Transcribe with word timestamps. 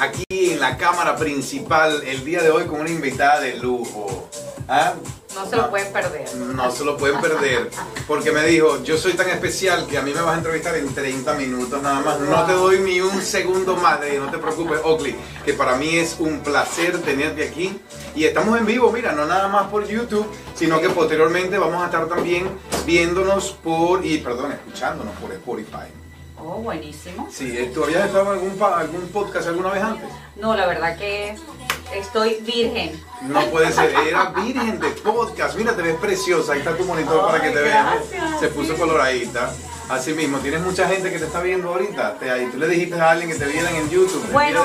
aquí 0.00 0.24
en 0.30 0.60
la 0.60 0.76
cámara 0.78 1.14
principal 1.16 2.02
el 2.06 2.24
día 2.24 2.42
de 2.42 2.50
hoy 2.50 2.64
con 2.64 2.80
una 2.80 2.90
invitada 2.90 3.40
de 3.40 3.56
lujo. 3.56 4.28
¿Ah? 4.66 4.94
No 5.34 5.48
se 5.48 5.56
lo 5.56 5.70
pueden 5.70 5.92
perder. 5.92 6.34
No 6.36 6.70
se 6.70 6.84
lo 6.84 6.96
pueden 6.96 7.20
perder. 7.20 7.70
Porque 8.06 8.32
me 8.32 8.44
dijo, 8.46 8.82
yo 8.82 8.96
soy 8.96 9.12
tan 9.12 9.28
especial 9.28 9.86
que 9.86 9.98
a 9.98 10.02
mí 10.02 10.12
me 10.12 10.20
vas 10.20 10.34
a 10.34 10.38
entrevistar 10.38 10.74
en 10.76 10.92
30 10.92 11.34
minutos 11.34 11.82
nada 11.82 12.00
más. 12.00 12.18
No 12.20 12.44
te 12.46 12.52
doy 12.52 12.80
ni 12.80 13.00
un 13.00 13.20
segundo 13.22 13.76
más. 13.76 14.00
De, 14.00 14.18
no 14.18 14.30
te 14.30 14.38
preocupes, 14.38 14.80
Oakley, 14.82 15.14
que 15.44 15.52
para 15.52 15.76
mí 15.76 15.96
es 15.96 16.16
un 16.18 16.40
placer 16.40 17.00
tenerte 17.02 17.46
aquí. 17.46 17.78
Y 18.14 18.24
estamos 18.24 18.58
en 18.58 18.66
vivo, 18.66 18.90
mira, 18.90 19.12
no 19.12 19.26
nada 19.26 19.48
más 19.48 19.68
por 19.68 19.86
YouTube, 19.86 20.26
sino 20.54 20.80
que 20.80 20.88
posteriormente 20.88 21.58
vamos 21.58 21.82
a 21.82 21.86
estar 21.86 22.08
también 22.08 22.48
viéndonos 22.86 23.52
por, 23.62 24.04
y 24.04 24.18
perdón, 24.18 24.52
escuchándonos 24.52 25.14
por 25.16 25.32
Spotify. 25.32 25.99
Oh, 26.42 26.60
buenísimo. 26.62 27.28
Sí, 27.30 27.70
¿tú 27.74 27.84
habías 27.84 28.06
estado 28.06 28.34
en 28.34 28.40
algún, 28.40 28.62
algún 28.62 29.08
podcast 29.08 29.48
alguna 29.48 29.70
vez 29.70 29.82
antes? 29.82 30.08
No, 30.36 30.56
la 30.56 30.66
verdad 30.66 30.96
que 30.96 31.36
estoy 31.94 32.40
virgen. 32.40 33.00
No 33.22 33.40
puede 33.46 33.70
ser, 33.72 33.90
era 34.08 34.30
virgen 34.30 34.80
de 34.80 34.88
podcast. 34.88 35.56
Mira, 35.56 35.76
te 35.76 35.82
ves 35.82 35.96
preciosa, 35.96 36.52
ahí 36.52 36.60
está 36.60 36.76
tu 36.76 36.84
monitor 36.84 37.26
para 37.26 37.42
que 37.42 37.50
te 37.50 37.60
veas. 37.60 37.96
Se 38.40 38.48
puso 38.48 38.74
coloradita. 38.76 39.52
Así 39.90 40.12
mismo, 40.12 40.38
tienes 40.38 40.60
mucha 40.60 40.86
gente 40.86 41.10
que 41.10 41.18
te 41.18 41.24
está 41.24 41.42
viendo 41.42 41.68
ahorita. 41.68 42.14
Te, 42.14 42.46
tú 42.46 42.58
le 42.58 42.68
dijiste 42.68 43.00
a 43.00 43.10
alguien 43.10 43.28
que 43.28 43.36
te 43.36 43.46
vieran 43.46 43.74
en 43.74 43.90
YouTube. 43.90 44.24
Bueno, 44.30 44.62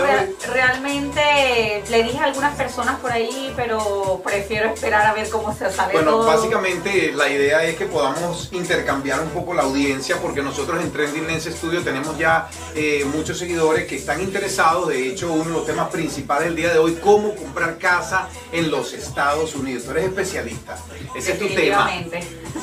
realmente 0.53 1.83
le 1.89 2.03
dije 2.03 2.19
a 2.19 2.25
algunas 2.25 2.55
personas 2.55 2.99
por 2.99 3.11
ahí, 3.11 3.51
pero 3.55 4.21
prefiero 4.23 4.69
esperar 4.69 5.07
a 5.07 5.13
ver 5.13 5.27
cómo 5.29 5.51
se 5.51 5.71
sale 5.71 5.93
bueno, 5.93 6.11
todo. 6.11 6.25
Bueno, 6.25 6.37
básicamente 6.37 7.11
la 7.13 7.27
idea 7.27 7.63
es 7.63 7.75
que 7.75 7.87
podamos 7.87 8.49
intercambiar 8.51 9.19
un 9.19 9.29
poco 9.29 9.55
la 9.55 9.63
audiencia, 9.63 10.17
porque 10.21 10.43
nosotros 10.43 10.79
en 10.79 10.91
Trending 10.91 11.25
Lens 11.25 11.45
Studio 11.45 11.81
tenemos 11.81 12.15
ya 12.19 12.47
eh, 12.75 13.03
muchos 13.11 13.39
seguidores 13.39 13.87
que 13.87 13.95
están 13.95 14.21
interesados. 14.21 14.89
De 14.89 15.07
hecho, 15.07 15.33
uno 15.33 15.45
de 15.45 15.51
los 15.51 15.65
temas 15.65 15.89
principales 15.89 16.49
del 16.49 16.55
día 16.55 16.71
de 16.71 16.77
hoy, 16.77 16.99
cómo 17.03 17.33
comprar 17.33 17.79
casa 17.79 18.29
en 18.51 18.69
los 18.69 18.93
Estados 18.93 19.55
Unidos. 19.55 19.85
Tú 19.85 19.91
eres 19.91 20.05
especialista. 20.05 20.77
Ese 21.15 21.31
es 21.31 21.39
tu 21.39 21.47
tema. 21.47 21.89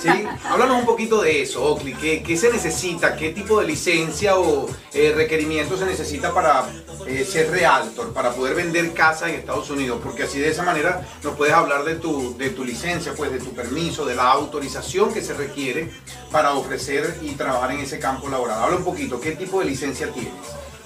¿Sí? 0.00 0.08
Háblanos 0.48 0.78
un 0.78 0.86
poquito 0.86 1.20
de 1.20 1.42
eso, 1.42 1.64
Oakley. 1.64 1.94
¿Qué, 1.94 2.22
¿Qué, 2.22 2.36
se 2.36 2.51
necesita? 2.52 3.16
¿Qué 3.16 3.30
tipo 3.30 3.60
de 3.60 3.66
licencia 3.66 4.36
o 4.36 4.68
eh, 4.92 5.12
requerimiento 5.16 5.76
se 5.76 5.84
necesita 5.84 6.32
para 6.32 6.64
eh, 7.06 7.24
ser 7.24 7.50
realtor, 7.50 8.12
para 8.12 8.32
poder 8.32 8.54
vender 8.54 8.92
casa 8.92 9.28
en 9.28 9.36
Estados 9.36 9.70
Unidos? 9.70 10.00
Porque 10.02 10.24
así 10.24 10.38
de 10.38 10.50
esa 10.50 10.62
manera 10.62 11.06
nos 11.22 11.34
puedes 11.36 11.54
hablar 11.54 11.84
de 11.84 11.96
tu, 11.96 12.36
de 12.36 12.50
tu 12.50 12.64
licencia, 12.64 13.14
pues 13.16 13.32
de 13.32 13.38
tu 13.38 13.52
permiso, 13.52 14.04
de 14.04 14.14
la 14.14 14.30
autorización 14.30 15.12
que 15.12 15.22
se 15.22 15.34
requiere 15.34 15.90
para 16.30 16.54
ofrecer 16.54 17.18
y 17.22 17.30
trabajar 17.30 17.72
en 17.72 17.80
ese 17.80 17.98
campo 17.98 18.28
laboral. 18.28 18.62
Habla 18.62 18.76
un 18.76 18.84
poquito, 18.84 19.20
¿qué 19.20 19.32
tipo 19.32 19.58
de 19.60 19.66
licencia 19.66 20.08
tienes? 20.12 20.32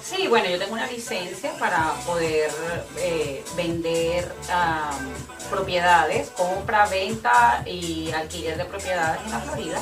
Sí, 0.01 0.27
bueno, 0.29 0.49
yo 0.49 0.57
tengo 0.57 0.71
una 0.73 0.87
licencia 0.87 1.51
para 1.59 1.93
poder 2.05 2.49
eh, 2.97 3.43
vender 3.57 4.31
propiedades, 5.49 6.29
compra, 6.29 6.87
venta 6.87 7.61
y 7.65 8.09
alquiler 8.11 8.57
de 8.57 8.65
propiedades 8.65 9.19
en 9.25 9.31
la 9.31 9.39
Florida. 9.41 9.81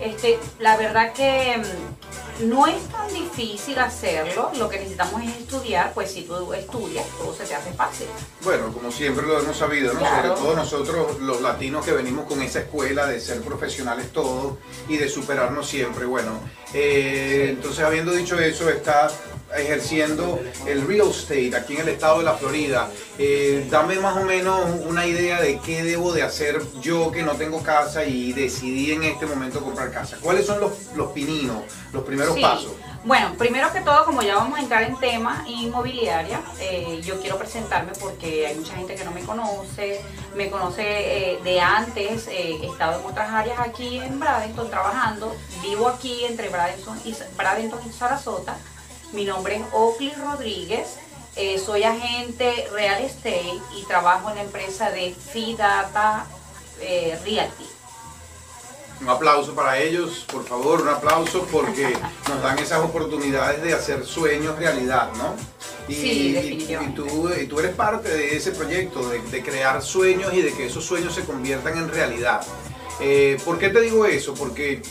Este, 0.00 0.38
la 0.58 0.76
verdad 0.76 1.12
que 1.12 1.58
mm, 1.58 2.48
no 2.48 2.66
es 2.66 2.82
tan 2.88 3.12
difícil 3.12 3.78
hacerlo, 3.78 4.50
lo 4.56 4.68
que 4.68 4.78
necesitamos 4.78 5.22
es 5.22 5.36
estudiar, 5.36 5.92
pues 5.94 6.10
si 6.10 6.22
tú 6.22 6.52
estudias, 6.52 7.06
todo 7.18 7.34
se 7.34 7.44
te 7.44 7.54
hace 7.54 7.72
fácil. 7.72 8.06
Bueno, 8.42 8.72
como 8.72 8.90
siempre 8.90 9.26
lo 9.26 9.38
hemos 9.38 9.56
sabido, 9.56 9.92
¿no? 9.92 10.00
Sobre 10.00 10.28
todo 10.30 10.56
nosotros 10.56 11.20
los 11.20 11.40
latinos 11.40 11.84
que 11.84 11.92
venimos 11.92 12.26
con 12.26 12.42
esa 12.42 12.60
escuela 12.60 13.06
de 13.06 13.20
ser 13.20 13.40
profesionales 13.42 14.12
todos 14.12 14.56
y 14.88 14.96
de 14.96 15.08
superarnos 15.08 15.68
siempre. 15.68 16.04
Bueno, 16.06 16.40
eh, 16.74 17.48
entonces 17.50 17.84
habiendo 17.84 18.12
dicho 18.12 18.38
eso, 18.38 18.68
está 18.68 19.10
ejerciendo 19.56 20.40
el 20.66 20.86
real 20.86 21.08
estate 21.10 21.54
aquí 21.56 21.74
en 21.74 21.82
el 21.82 21.88
estado 21.90 22.18
de 22.18 22.24
la 22.24 22.34
Florida. 22.34 22.88
Eh, 23.18 23.66
dame 23.70 23.98
más 24.00 24.16
o 24.16 24.24
menos 24.24 24.60
una 24.86 25.06
idea 25.06 25.40
de 25.40 25.58
qué 25.60 25.82
debo 25.82 26.12
de 26.12 26.22
hacer 26.22 26.60
yo 26.80 27.10
que 27.10 27.22
no 27.22 27.32
tengo 27.32 27.62
casa 27.62 28.04
y 28.04 28.32
decidí 28.32 28.92
en 28.92 29.02
este 29.04 29.26
momento 29.26 29.60
comprar 29.60 29.90
casa. 29.90 30.18
¿Cuáles 30.20 30.46
son 30.46 30.60
los, 30.60 30.72
los 30.96 31.12
pininos, 31.12 31.62
los 31.92 32.04
primeros 32.04 32.38
pasos? 32.38 32.72
Bueno, 33.04 33.34
primero 33.36 33.72
que 33.72 33.80
todo, 33.80 34.04
como 34.04 34.22
ya 34.22 34.36
vamos 34.36 34.56
a 34.56 34.62
entrar 34.62 34.84
en 34.84 34.96
tema 34.96 35.44
inmobiliaria, 35.48 36.40
eh, 36.60 37.00
yo 37.04 37.20
quiero 37.20 37.36
presentarme 37.36 37.90
porque 38.00 38.46
hay 38.46 38.54
mucha 38.54 38.76
gente 38.76 38.94
que 38.94 39.04
no 39.04 39.10
me 39.10 39.22
conoce, 39.22 40.00
me 40.36 40.48
conoce 40.48 40.82
eh, 41.32 41.40
de 41.42 41.60
antes, 41.60 42.28
he 42.28 42.64
estado 42.64 43.00
en 43.00 43.06
otras 43.06 43.28
áreas 43.28 43.58
aquí 43.58 43.98
en 43.98 44.20
Bradenton 44.20 44.70
trabajando, 44.70 45.34
vivo 45.62 45.88
aquí 45.88 46.24
entre 46.26 46.48
Bradenton 46.48 46.96
y, 47.04 47.16
Bradenton 47.36 47.80
y 47.84 47.92
Sarasota, 47.92 48.56
mi 49.12 49.24
nombre 49.24 49.56
es 49.56 49.62
Oakley 49.72 50.12
Rodríguez. 50.12 50.96
Eh, 51.36 51.58
soy 51.58 51.82
agente 51.84 52.68
real 52.72 53.02
estate 53.02 53.58
y 53.76 53.84
trabajo 53.84 54.30
en 54.30 54.36
la 54.36 54.42
empresa 54.42 54.90
de 54.90 55.14
Fidata 55.14 56.26
eh, 56.80 57.18
Realty. 57.24 57.64
Un 59.00 59.08
aplauso 59.08 59.54
para 59.54 59.78
ellos, 59.78 60.24
por 60.30 60.44
favor, 60.44 60.82
un 60.82 60.88
aplauso 60.88 61.46
porque 61.50 61.92
nos 62.28 62.42
dan 62.42 62.58
esas 62.58 62.80
oportunidades 62.80 63.62
de 63.62 63.72
hacer 63.72 64.04
sueños 64.04 64.56
realidad, 64.58 65.10
¿no? 65.16 65.34
Y, 65.88 65.94
sí, 65.94 66.32
definitivamente. 66.32 67.00
Y, 67.00 67.46
tú, 67.46 67.58
eres 67.58 67.74
parte 67.74 68.08
de 68.10 68.36
ese 68.36 68.52
proyecto, 68.52 69.08
de, 69.08 69.42
crear 69.42 69.82
sueños 69.82 70.32
y 70.32 70.42
de 70.42 70.52
que 70.52 70.66
esos 70.66 70.84
sueños 70.84 71.14
se 71.14 71.24
conviertan 71.24 71.78
en 71.78 71.88
realidad. 71.88 72.46
Eh, 73.00 73.38
¿Por 73.44 73.58
qué 73.58 73.70
te 73.70 73.80
digo 73.80 74.06
eso? 74.06 74.34
Porque 74.34 74.82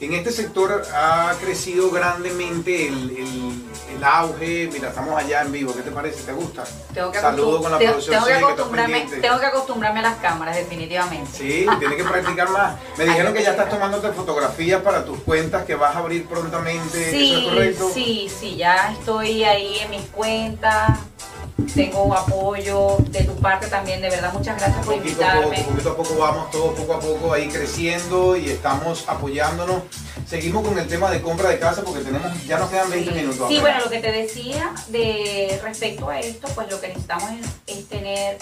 en 0.00 0.12
este 0.12 0.30
sector 0.30 0.82
ha 0.92 1.34
crecido 1.40 1.90
grandemente 1.90 2.88
el, 2.88 4.04
auge. 4.04 4.68
Mira, 4.72 4.90
estamos 4.90 5.18
allá 5.18 5.42
en 5.42 5.52
vivo. 5.52 5.74
¿Qué 5.74 5.80
te 5.80 5.90
parece? 5.90 6.22
¿Te 6.22 6.32
gusta? 6.32 6.64
Tengo 6.92 7.10
que 7.10 7.18
Saludo 7.18 7.62
con 7.62 7.72
la 7.72 7.78
producción. 7.78 8.14
Tengo 8.14 8.26
que, 8.26 8.44
acostumbrarme, 8.44 9.08
tengo 9.20 9.40
que 9.40 9.46
acostumbrarme 9.46 10.00
a 10.00 10.02
las 10.02 10.16
cámaras, 10.16 10.54
definitivamente. 10.56 11.30
Sí, 11.32 11.66
tienes 11.78 11.96
que 11.96 12.04
practicar 12.04 12.50
más. 12.50 12.76
Me 12.98 13.04
dijeron 13.04 13.32
que 13.32 13.42
ya 13.42 13.52
estás 13.52 13.70
tomándote 13.70 14.12
fotografías 14.12 14.82
para 14.82 15.04
tus 15.04 15.18
cuentas 15.20 15.64
que 15.64 15.74
vas 15.74 15.96
a 15.96 16.00
abrir 16.00 16.26
prontamente. 16.26 17.10
Sí, 17.10 17.32
¿Eso 17.32 17.38
es 17.38 17.48
correcto? 17.48 17.90
Sí, 17.94 18.30
sí, 18.38 18.56
ya 18.56 18.92
estoy 18.92 19.44
ahí 19.44 19.78
en 19.78 19.90
mis 19.90 20.06
cuentas 20.08 20.98
tengo 21.74 22.14
apoyo 22.14 22.98
de 23.08 23.24
tu 23.24 23.34
parte 23.36 23.66
también, 23.68 24.02
de 24.02 24.10
verdad 24.10 24.32
muchas 24.32 24.58
gracias 24.58 24.84
por 24.84 24.94
invitarme. 24.94 25.62
poquito 25.62 25.90
a 25.90 25.96
poco 25.96 26.16
vamos 26.18 26.50
todos 26.50 26.78
poco 26.78 26.94
a 26.94 27.00
poco 27.00 27.32
ahí 27.32 27.48
creciendo 27.48 28.36
y 28.36 28.50
estamos 28.50 29.04
apoyándonos. 29.08 29.82
Seguimos 30.26 30.66
con 30.66 30.78
el 30.78 30.86
tema 30.86 31.10
de 31.10 31.22
compra 31.22 31.48
de 31.48 31.58
casa 31.58 31.82
porque 31.82 32.04
tenemos 32.04 32.30
ya 32.46 32.58
nos 32.58 32.68
quedan 32.68 32.90
20 32.90 33.10
minutos. 33.12 33.48
Sí, 33.48 33.58
bueno, 33.60 33.80
lo 33.80 33.90
que 33.90 34.00
te 34.00 34.12
decía 34.12 34.74
de 34.88 35.58
respecto 35.62 36.08
a 36.10 36.20
esto, 36.20 36.48
pues 36.54 36.70
lo 36.70 36.80
que 36.80 36.88
necesitamos 36.88 37.30
es, 37.66 37.88
tener 37.88 38.36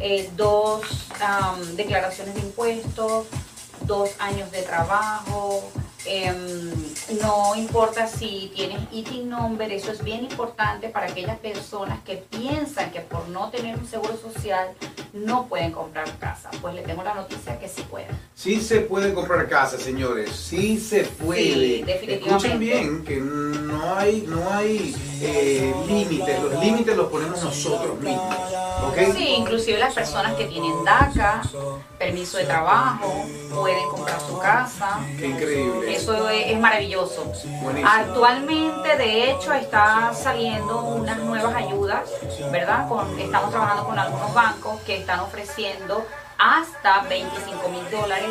eh, 0.00 0.28
dos 0.36 0.82
declaraciones 1.76 2.34
de 2.34 2.40
impuestos, 2.40 3.26
dos 3.86 4.10
años 4.18 4.50
de 4.50 4.62
trabajo, 4.62 5.70
Em, 6.06 6.72
no 7.20 7.54
importa 7.56 8.06
si 8.06 8.50
tienes 8.54 8.80
ITIN 8.90 9.28
number, 9.28 9.70
eso 9.70 9.92
es 9.92 10.02
bien 10.02 10.24
importante 10.24 10.88
para 10.88 11.06
aquellas 11.06 11.38
personas 11.38 12.00
que 12.04 12.16
piensan 12.16 12.90
que 12.90 13.00
por 13.00 13.28
no 13.28 13.50
tener 13.50 13.76
un 13.78 13.86
seguro 13.86 14.16
social 14.16 14.68
no 15.12 15.46
pueden 15.46 15.72
comprar 15.72 16.06
casa. 16.18 16.50
Pues 16.62 16.74
le 16.74 16.82
tengo 16.82 17.02
la 17.02 17.14
noticia 17.14 17.58
que 17.58 17.68
sí 17.68 17.82
pueden. 17.82 18.08
Sí 18.34 18.60
se 18.60 18.80
puede 18.80 19.12
comprar 19.12 19.48
casa, 19.48 19.78
señores. 19.78 20.30
Sí 20.34 20.78
se 20.78 21.04
puede. 21.04 21.42
Sí, 21.42 21.82
definitivamente. 21.82 22.28
Escuchen 22.28 22.58
bien 22.58 23.04
que 23.04 23.16
no 23.16 23.94
hay, 23.94 24.24
no 24.26 24.50
hay 24.50 24.94
eh, 25.20 25.74
límites. 25.86 26.42
Los 26.42 26.64
límites 26.64 26.96
los 26.96 27.10
ponemos 27.10 27.42
nosotros 27.42 27.98
mismos. 28.00 28.34
¿okay? 28.88 29.12
Sí, 29.12 29.34
inclusive 29.36 29.78
las 29.78 29.94
personas 29.94 30.34
que 30.34 30.44
tienen 30.44 30.84
DACA, 30.84 31.42
permiso 31.98 32.38
de 32.38 32.44
trabajo, 32.44 33.24
pueden 33.54 33.88
comprar 33.90 34.20
su 34.20 34.38
casa. 34.38 35.00
Qué 35.18 35.26
increíble. 35.26 35.89
Eso 35.90 36.28
es, 36.28 36.58
maravilloso. 36.58 37.32
Actualmente, 37.84 38.96
de 38.96 39.30
hecho, 39.30 39.52
está 39.52 40.12
saliendo 40.14 40.82
unas 40.82 41.18
nuevas 41.18 41.54
ayudas, 41.54 42.10
¿verdad? 42.50 42.88
Con, 42.88 43.18
estamos 43.18 43.50
trabajando 43.50 43.84
con 43.84 43.98
algunos 43.98 44.34
bancos 44.34 44.80
que 44.82 44.96
están 44.96 45.20
ofreciendo 45.20 46.06
hasta 46.38 47.02
25 47.02 47.68
mil 47.68 47.90
dólares 47.90 48.30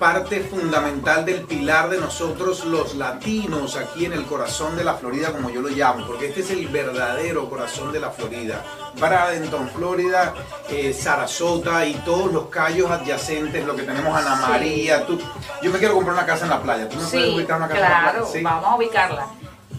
parte 0.05 0.41
fundamental 0.41 1.25
del 1.25 1.45
pilar 1.45 1.89
de 1.89 1.97
nosotros 1.97 2.67
los 2.67 2.95
latinos 2.95 3.75
aquí 3.79 4.05
en 4.05 4.13
el 4.13 4.27
corazón 4.27 4.77
de 4.77 4.85
la 4.85 4.93
Florida, 4.93 5.33
como 5.33 5.49
yo 5.49 5.63
lo 5.63 5.71
llamo, 5.71 6.07
porque 6.07 6.27
este 6.27 6.41
es 6.41 6.51
el 6.51 6.69
verdadero 6.69 7.49
corazón 7.49 7.91
de 7.91 8.01
la 8.01 8.11
Florida. 8.11 8.63
Bradenton, 9.01 9.67
Florida, 9.71 10.35
eh, 10.69 10.93
Sarasota 10.93 11.87
y 11.87 11.95
todos 12.05 12.31
los 12.31 12.49
callos 12.49 12.91
adyacentes, 12.91 13.65
lo 13.65 13.75
que 13.75 13.85
tenemos 13.85 14.15
Ana 14.15 14.37
María. 14.37 15.07
Tú, 15.07 15.19
yo 15.63 15.71
me 15.71 15.79
quiero 15.79 15.95
comprar 15.95 16.15
una 16.15 16.27
casa 16.27 16.45
en 16.45 16.51
la 16.51 16.61
playa. 16.61 16.87
¿Tú 16.87 16.99
me 16.99 17.07
puedes 17.07 17.35
ubicar 17.35 17.57
una 17.57 17.69
casa 17.69 17.87
en 17.87 17.93
la 17.93 18.13
playa? 18.13 18.27
Sí, 18.31 18.43
vamos 18.43 18.67
a 18.67 18.77
ubicarla. 18.77 19.27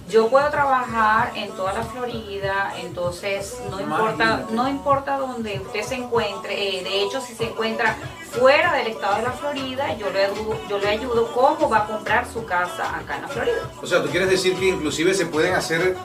Yo 0.09 0.29
puedo 0.29 0.47
trabajar 0.51 1.31
en 1.35 1.51
toda 1.51 1.73
la 1.73 1.83
Florida, 1.83 2.73
entonces 2.79 3.57
no 3.71 3.79
importa, 3.81 4.45
no 4.51 4.67
importa 4.67 5.17
dónde 5.17 5.59
usted 5.59 5.81
se 5.81 5.95
encuentre. 5.95 6.77
Eh, 6.77 6.83
de 6.83 7.01
hecho, 7.01 7.19
si 7.21 7.33
se 7.33 7.45
encuentra 7.45 7.97
fuera 8.29 8.71
del 8.73 8.87
estado 8.87 9.15
de 9.17 9.23
la 9.23 9.31
Florida, 9.31 9.97
yo 9.97 10.11
le, 10.11 10.25
ayudo, 10.25 10.57
yo 10.69 10.77
le 10.77 10.89
ayudo 10.89 11.31
cómo 11.33 11.69
va 11.69 11.79
a 11.79 11.87
comprar 11.87 12.31
su 12.31 12.45
casa 12.45 12.97
acá 12.97 13.15
en 13.15 13.21
la 13.23 13.27
Florida. 13.29 13.71
O 13.81 13.87
sea, 13.87 14.03
tú 14.03 14.09
quieres 14.09 14.29
decir 14.29 14.55
que 14.55 14.67
inclusive 14.67 15.13
se 15.15 15.25
pueden 15.25 15.55
hacer 15.55 15.95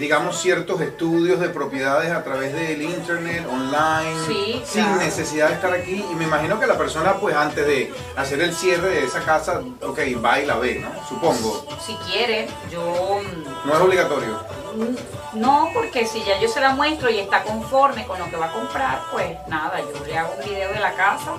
digamos, 0.00 0.40
ciertos 0.40 0.80
estudios 0.80 1.38
de 1.40 1.50
propiedades 1.50 2.10
a 2.10 2.24
través 2.24 2.54
del 2.54 2.80
internet, 2.80 3.46
online, 3.48 4.64
sin 4.64 4.96
necesidad 4.96 5.48
de 5.48 5.54
estar 5.54 5.72
aquí. 5.74 6.02
Y 6.10 6.14
me 6.14 6.24
imagino 6.24 6.58
que 6.58 6.66
la 6.66 6.78
persona, 6.78 7.16
pues 7.20 7.36
antes 7.36 7.66
de 7.66 7.92
hacer 8.16 8.40
el 8.40 8.54
cierre 8.54 8.88
de 8.88 9.04
esa 9.04 9.20
casa, 9.20 9.60
ok, 9.82 9.98
va 10.24 10.40
y 10.40 10.46
la 10.46 10.56
ve, 10.56 10.78
¿no? 10.78 10.90
Supongo. 11.06 11.66
Si 11.86 11.94
quiere, 12.10 12.48
yo... 12.72 13.20
Mm, 13.22 13.68
no 13.68 13.74
es 13.74 13.80
obligatorio. 13.80 14.40
Mm, 14.74 15.40
no, 15.40 15.68
porque 15.74 16.06
si 16.06 16.22
ya 16.24 16.40
yo 16.40 16.48
se 16.48 16.60
la 16.60 16.70
muestro 16.70 17.10
y 17.10 17.18
está 17.18 17.42
conforme 17.42 18.06
con 18.06 18.18
lo 18.18 18.30
que 18.30 18.36
va 18.36 18.46
a 18.46 18.52
comprar, 18.52 19.00
pues 19.10 19.36
nada, 19.48 19.80
yo 19.80 20.04
le 20.06 20.16
hago 20.16 20.34
un 20.38 20.44
video 20.48 20.72
de 20.72 20.80
la 20.80 20.92
casa 20.94 21.32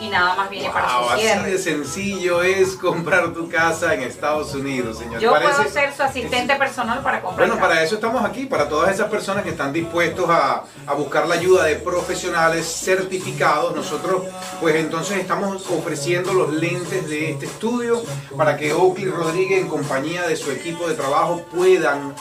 y 0.00 0.08
nada 0.08 0.34
más 0.34 0.50
viene 0.50 0.70
para 0.70 0.88
su 0.88 1.18
cierre. 1.18 1.40
Así 1.40 1.50
de 1.50 1.58
sencillo 1.58 2.42
es 2.42 2.74
comprar 2.74 3.32
tu 3.32 3.48
casa 3.48 3.94
en 3.94 4.02
Estados 4.02 4.54
Unidos, 4.54 4.98
señor. 4.98 5.20
Yo 5.20 5.30
puedo 5.30 5.68
ser 5.68 5.94
su 5.94 6.02
asistente 6.02 6.54
personal 6.56 7.00
para 7.02 7.22
comprar. 7.22 7.48
Bueno, 7.48 7.60
para 7.60 7.82
eso 7.82 7.96
estamos 7.96 8.24
aquí, 8.24 8.46
para 8.46 8.68
todas 8.68 8.92
esas 8.92 9.08
personas 9.10 9.44
que 9.44 9.50
están 9.50 9.72
dispuestos 9.72 10.28
a, 10.28 10.64
a 10.86 10.94
buscar 10.94 11.26
la 11.26 11.34
ayuda 11.34 11.64
de 11.64 11.76
profesionales 11.76 12.66
certificados. 12.66 13.74
Nosotros, 13.74 14.24
pues 14.60 14.76
entonces 14.76 15.18
estamos 15.18 15.66
ofreciendo 15.70 16.32
los 16.32 16.52
lentes 16.52 17.08
de 17.08 17.30
este 17.30 17.46
estudio 17.46 18.02
para 18.36 18.56
que 18.56 18.72
Oakley 18.72 19.06
Rodríguez, 19.06 19.60
en 19.60 19.68
compañía 19.68 20.26
de 20.26 20.36
su 20.36 20.50
equipo 20.50 20.88
de 20.88 20.94
trabajo, 20.94 21.44
puedan 21.54 22.14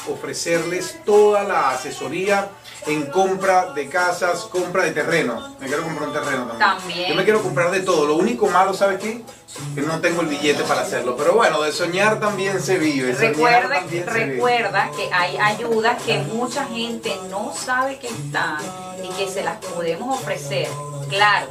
toda 1.05 1.43
la 1.43 1.71
asesoría 1.71 2.49
en 2.87 3.05
compra 3.07 3.73
de 3.73 3.87
casas, 3.87 4.41
compra 4.51 4.83
de 4.83 4.91
terreno. 4.91 5.55
Me 5.59 5.67
quiero 5.67 5.83
comprar 5.83 6.07
un 6.09 6.13
terreno 6.13 6.45
también. 6.57 7.09
Yo 7.09 7.15
me 7.15 7.23
quiero 7.23 7.41
comprar 7.41 7.71
de 7.71 7.81
todo. 7.81 8.05
Lo 8.05 8.15
único 8.15 8.47
malo, 8.47 8.73
¿sabes 8.73 8.99
qué? 8.99 9.23
Que 9.73 9.81
no 9.81 9.99
tengo 10.01 10.21
el 10.21 10.27
billete 10.27 10.63
para 10.63 10.81
hacerlo. 10.81 11.15
Pero 11.17 11.33
bueno, 11.33 11.61
de 11.61 11.71
soñar 11.71 12.19
también 12.19 12.61
se 12.61 12.77
vive. 12.77 13.13
Recuerda, 13.13 13.83
recuerda 14.05 14.91
que 14.95 15.11
hay 15.11 15.37
ayudas 15.37 16.01
que 16.03 16.19
mucha 16.19 16.65
gente 16.65 17.15
no 17.29 17.53
sabe 17.55 17.97
que 17.97 18.07
están 18.07 18.57
y 19.03 19.09
que 19.09 19.27
se 19.27 19.43
las 19.43 19.57
podemos 19.57 20.19
ofrecer. 20.19 20.67
Claro, 21.09 21.47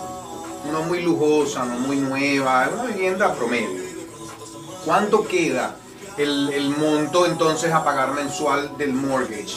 no 0.71 0.83
muy 0.83 1.01
lujosa, 1.01 1.63
no 1.63 1.79
muy 1.79 1.97
nueva, 1.97 2.69
una 2.73 2.85
vivienda 2.85 3.33
promedio. 3.33 3.84
¿Cuánto 4.85 5.27
queda 5.27 5.75
el, 6.17 6.69
monto 6.77 7.25
entonces 7.25 7.73
a 7.73 7.83
pagar 7.83 8.11
mensual 8.11 8.77
del 8.77 8.93
mortgage? 8.93 9.55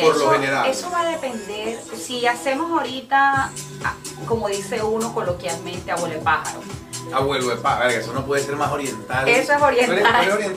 por 0.00 0.16
lo 0.16 0.32
general. 0.32 0.68
Eso 0.68 0.90
va 0.90 1.02
a 1.02 1.10
depender. 1.10 1.80
Si 1.96 2.26
hacemos 2.26 2.70
ahorita, 2.72 3.52
ah, 3.84 3.94
como 4.26 4.48
dice 4.48 4.82
uno 4.82 5.14
coloquialmente, 5.14 5.92
abuelo 5.92 6.16
de 6.16 6.20
pájaro. 6.20 6.60
Abuelo 7.12 7.48
de 7.48 7.56
pájaro, 7.56 7.90
eso 7.90 8.12
no 8.12 8.26
puede 8.26 8.42
ser 8.42 8.56
más 8.56 8.72
oriental. 8.72 9.28
Eso 9.28 9.52
es 9.52 9.62
oriental. 9.62 9.96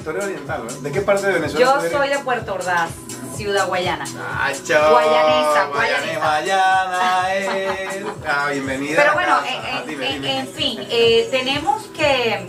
Tú 0.04 0.10
eres, 0.10 0.26
oriental, 0.26 0.68
¿De 0.82 0.92
qué 0.92 1.02
parte 1.02 1.28
de 1.28 1.34
Venezuela? 1.34 1.80
Yo 1.82 1.90
soy 1.90 2.10
de 2.10 2.20
Puerto 2.20 2.56
Ordaz. 2.56 2.90
Ciudad 3.36 3.68
Guayana. 3.68 4.04
Ah, 4.20 4.52
chao. 4.66 4.92
Guayanesa, 4.92 5.66
Guayanesa. 5.68 6.20
Guayana, 6.20 7.36
eh. 7.36 8.06
ah, 8.28 8.50
bienvenida. 8.52 9.02
Pero 9.02 9.14
bueno, 9.14 9.40
en, 9.88 10.48
fin, 10.50 10.80
eh, 10.90 11.26
tenemos 11.32 11.84
que 11.96 12.46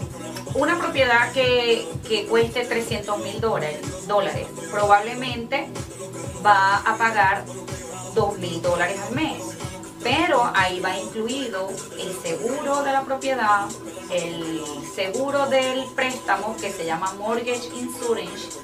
una 0.54 0.78
propiedad 0.78 1.32
que, 1.32 1.86
que 2.08 2.26
cueste 2.26 2.64
300 2.64 3.18
mil 3.18 3.40
dólares, 3.40 4.46
probablemente 4.70 5.68
va 6.44 6.78
a 6.78 6.96
pagar 6.96 7.44
2 8.14 8.38
mil 8.38 8.60
dólares 8.62 8.98
al 9.00 9.14
mes. 9.14 9.42
Pero 10.02 10.50
ahí 10.54 10.80
va 10.80 10.96
incluido 10.96 11.68
el 11.98 12.16
seguro 12.22 12.82
de 12.82 12.92
la 12.92 13.02
propiedad, 13.02 13.66
el 14.10 14.64
seguro 14.94 15.46
del 15.46 15.84
préstamo 15.94 16.56
que 16.56 16.72
se 16.72 16.86
llama 16.86 17.12
Mortgage 17.18 17.68
Insurance, 17.76 18.58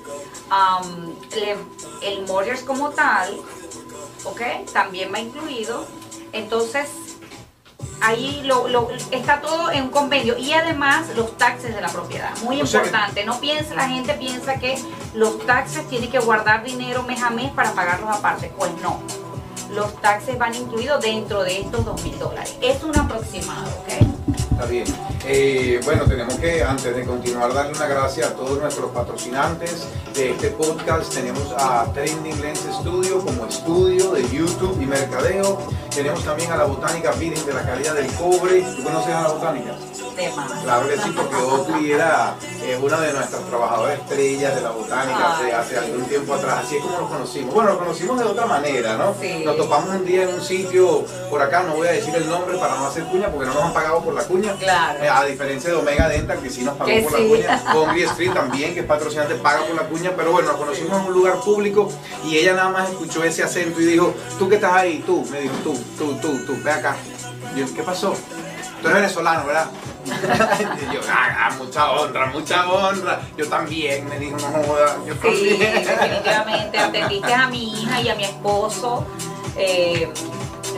el 2.03 2.27
mortgage 2.27 2.65
como 2.65 2.89
tal, 2.91 3.39
¿ok? 4.25 4.41
También 4.73 5.13
va 5.13 5.21
incluido. 5.21 5.85
Entonces, 6.33 6.89
ahí 8.01 8.43
lo, 8.45 8.91
está 9.11 9.41
todo 9.41 9.71
en 9.71 9.85
un 9.85 9.91
convenio 9.91 10.37
y 10.39 10.53
además 10.53 11.07
los 11.17 11.37
taxes 11.37 11.75
de 11.75 11.81
la 11.81 11.89
propiedad. 11.89 12.37
Muy 12.43 12.61
importante, 12.61 13.25
no 13.25 13.41
piensa, 13.41 13.75
la 13.75 13.89
gente 13.89 14.15
piensa 14.15 14.57
que 14.57 14.79
los 15.15 15.45
taxes 15.47 15.89
tienen 15.89 16.11
que 16.11 16.19
guardar 16.19 16.65
dinero 16.65 17.03
mes 17.03 17.23
a 17.23 17.31
mes 17.31 17.51
para 17.53 17.73
pagarlos 17.73 18.11
aparte. 18.11 18.53
Pues 18.57 18.71
no, 18.83 19.01
los 19.75 19.95
taxes 20.01 20.39
van 20.39 20.55
incluidos 20.55 21.03
dentro 21.03 21.43
de 21.43 21.61
estos 21.61 21.85
dos 21.85 22.03
mil 22.03 22.19
dólares. 22.19 22.57
Es 22.61 22.83
un 22.83 22.97
aproximado, 22.97 23.69
¿ok? 23.81 24.17
Está 24.51 24.67
bien. 24.67 24.87
Eh, 25.27 25.81
bueno, 25.85 26.05
tenemos 26.05 26.35
que, 26.37 26.63
antes 26.63 26.97
de 26.97 27.05
continuar, 27.05 27.53
darle 27.53 27.73
una 27.73 27.87
gracia 27.87 28.29
a 28.29 28.31
todos 28.31 28.59
nuestros 28.59 28.91
patrocinantes 28.91 29.87
de 30.15 30.31
este 30.31 30.49
podcast. 30.49 31.13
Tenemos 31.13 31.53
a 31.59 31.93
Trending 31.93 32.41
Lens 32.41 32.67
Studio 32.81 33.21
como 33.21 33.47
estudio 33.47 34.13
de 34.13 34.23
YouTube 34.31 34.81
y 34.81 34.87
mercadeo. 34.87 35.59
Tenemos 35.97 36.23
también 36.25 36.53
a 36.53 36.59
la 36.59 36.65
Botánica 36.65 37.11
Feeding 37.15 37.47
de 37.47 37.55
la 37.55 37.63
calidad 37.63 37.95
del 37.95 38.13
cobre. 38.13 38.61
¿Tú 38.77 38.85
conoces 38.85 39.15
a 39.15 39.23
la 39.23 39.29
Botánica? 39.29 39.73
Claro 40.63 40.89
que 40.89 40.97
sí, 40.97 41.13
porque 41.15 41.37
Oakley 41.37 41.93
era 41.93 42.35
eh, 42.63 42.79
una 42.83 42.99
de 43.01 43.13
nuestras 43.13 43.43
trabajadoras 43.45 43.99
estrellas 43.99 44.55
de 44.55 44.63
la 44.63 44.71
botánica 44.71 45.35
hace, 45.35 45.53
hace, 45.53 45.79
algún 45.79 46.05
tiempo 46.05 46.35
atrás. 46.35 46.65
Así 46.65 46.77
es 46.77 46.83
como 46.83 46.99
nos 46.99 47.11
conocimos. 47.11 47.55
Bueno, 47.55 47.71
nos 47.71 47.79
conocimos 47.79 48.19
de 48.19 48.25
otra 48.25 48.47
manera, 48.47 48.97
¿no? 48.97 49.15
Nos 49.45 49.57
topamos 49.57 49.91
un 49.91 50.07
día 50.07 50.23
en 50.23 50.35
un 50.35 50.41
sitio 50.41 51.05
por 51.29 51.43
acá, 51.43 51.65
no 51.65 51.75
voy 51.75 51.89
a 51.89 51.93
decir 51.93 52.15
el 52.15 52.29
nombre 52.29 52.57
para 52.57 52.77
no 52.77 52.87
hacer 52.87 53.05
cuña, 53.05 53.29
porque 53.29 53.47
no 53.47 53.55
nos 53.55 53.63
han 53.65 53.75
pagado 53.75 54.03
por 54.03 54.15
la 54.15 54.23
cuña. 54.25 54.55
Claro. 54.55 55.05
Eh, 55.05 55.09
a 55.09 55.25
diferencia 55.25 55.71
de 55.71 55.77
Omega 55.77 56.09
Dental, 56.09 56.39
que 56.39 56.49
sí 56.49 56.63
nos 56.63 56.77
pagó 56.77 56.91
por 57.03 57.13
la 57.13 57.29
cuña. 57.29 57.65
Congri 57.73 58.03
Street 58.05 58.33
también, 58.33 58.75
que 58.75 58.81
es 58.81 58.87
patrocinante, 58.87 59.35
paga 59.35 59.67
por 59.67 59.77
la 59.77 59.83
cuña. 59.83 60.13
Pero 60.17 60.33
bueno, 60.33 60.49
nos 60.49 60.57
conocimos 60.57 60.99
en 60.99 61.09
un 61.09 61.13
lugar 61.13 61.41
público 61.41 61.91
y 62.25 62.39
ella 62.39 62.55
nada 62.55 62.71
más 62.71 62.89
escuchó 62.89 63.23
ese 63.23 63.43
acento 63.43 63.81
y 63.83 63.85
dijo, 63.85 64.15
tú 64.39 64.49
que 64.49 64.55
estás 64.55 64.73
ahí, 64.73 65.03
tú, 65.05 65.27
me 65.31 65.43
dijo, 65.43 65.55
tú, 65.63 65.75
tú, 65.99 66.15
tú, 66.21 66.39
tú, 66.47 66.57
ve 66.63 66.71
acá. 66.71 66.97
Yo, 67.57 67.67
¿qué 67.75 67.83
pasó? 67.83 68.17
tú 68.83 68.89
eres 68.89 69.01
venezolano, 69.03 69.47
¿verdad? 69.47 69.71
y 70.07 70.95
yo, 70.95 71.01
ah, 71.09 71.47
ah, 71.47 71.55
mucha 71.59 71.91
honra, 71.91 72.27
mucha 72.27 72.69
honra. 72.69 73.21
Yo 73.37 73.49
también, 73.49 74.09
me 74.09 74.19
dijo, 74.19 74.37
no 74.39 74.65
joda, 74.65 74.99
yo 75.07 75.15
sí, 75.15 75.57
definitivamente, 75.57 76.79
atendiste 76.79 77.35
a 77.35 77.49
mi 77.49 77.73
hija 77.73 78.01
y 78.01 78.09
a 78.09 78.15
mi 78.15 78.25
esposo 78.25 79.07
eh, 79.57 80.09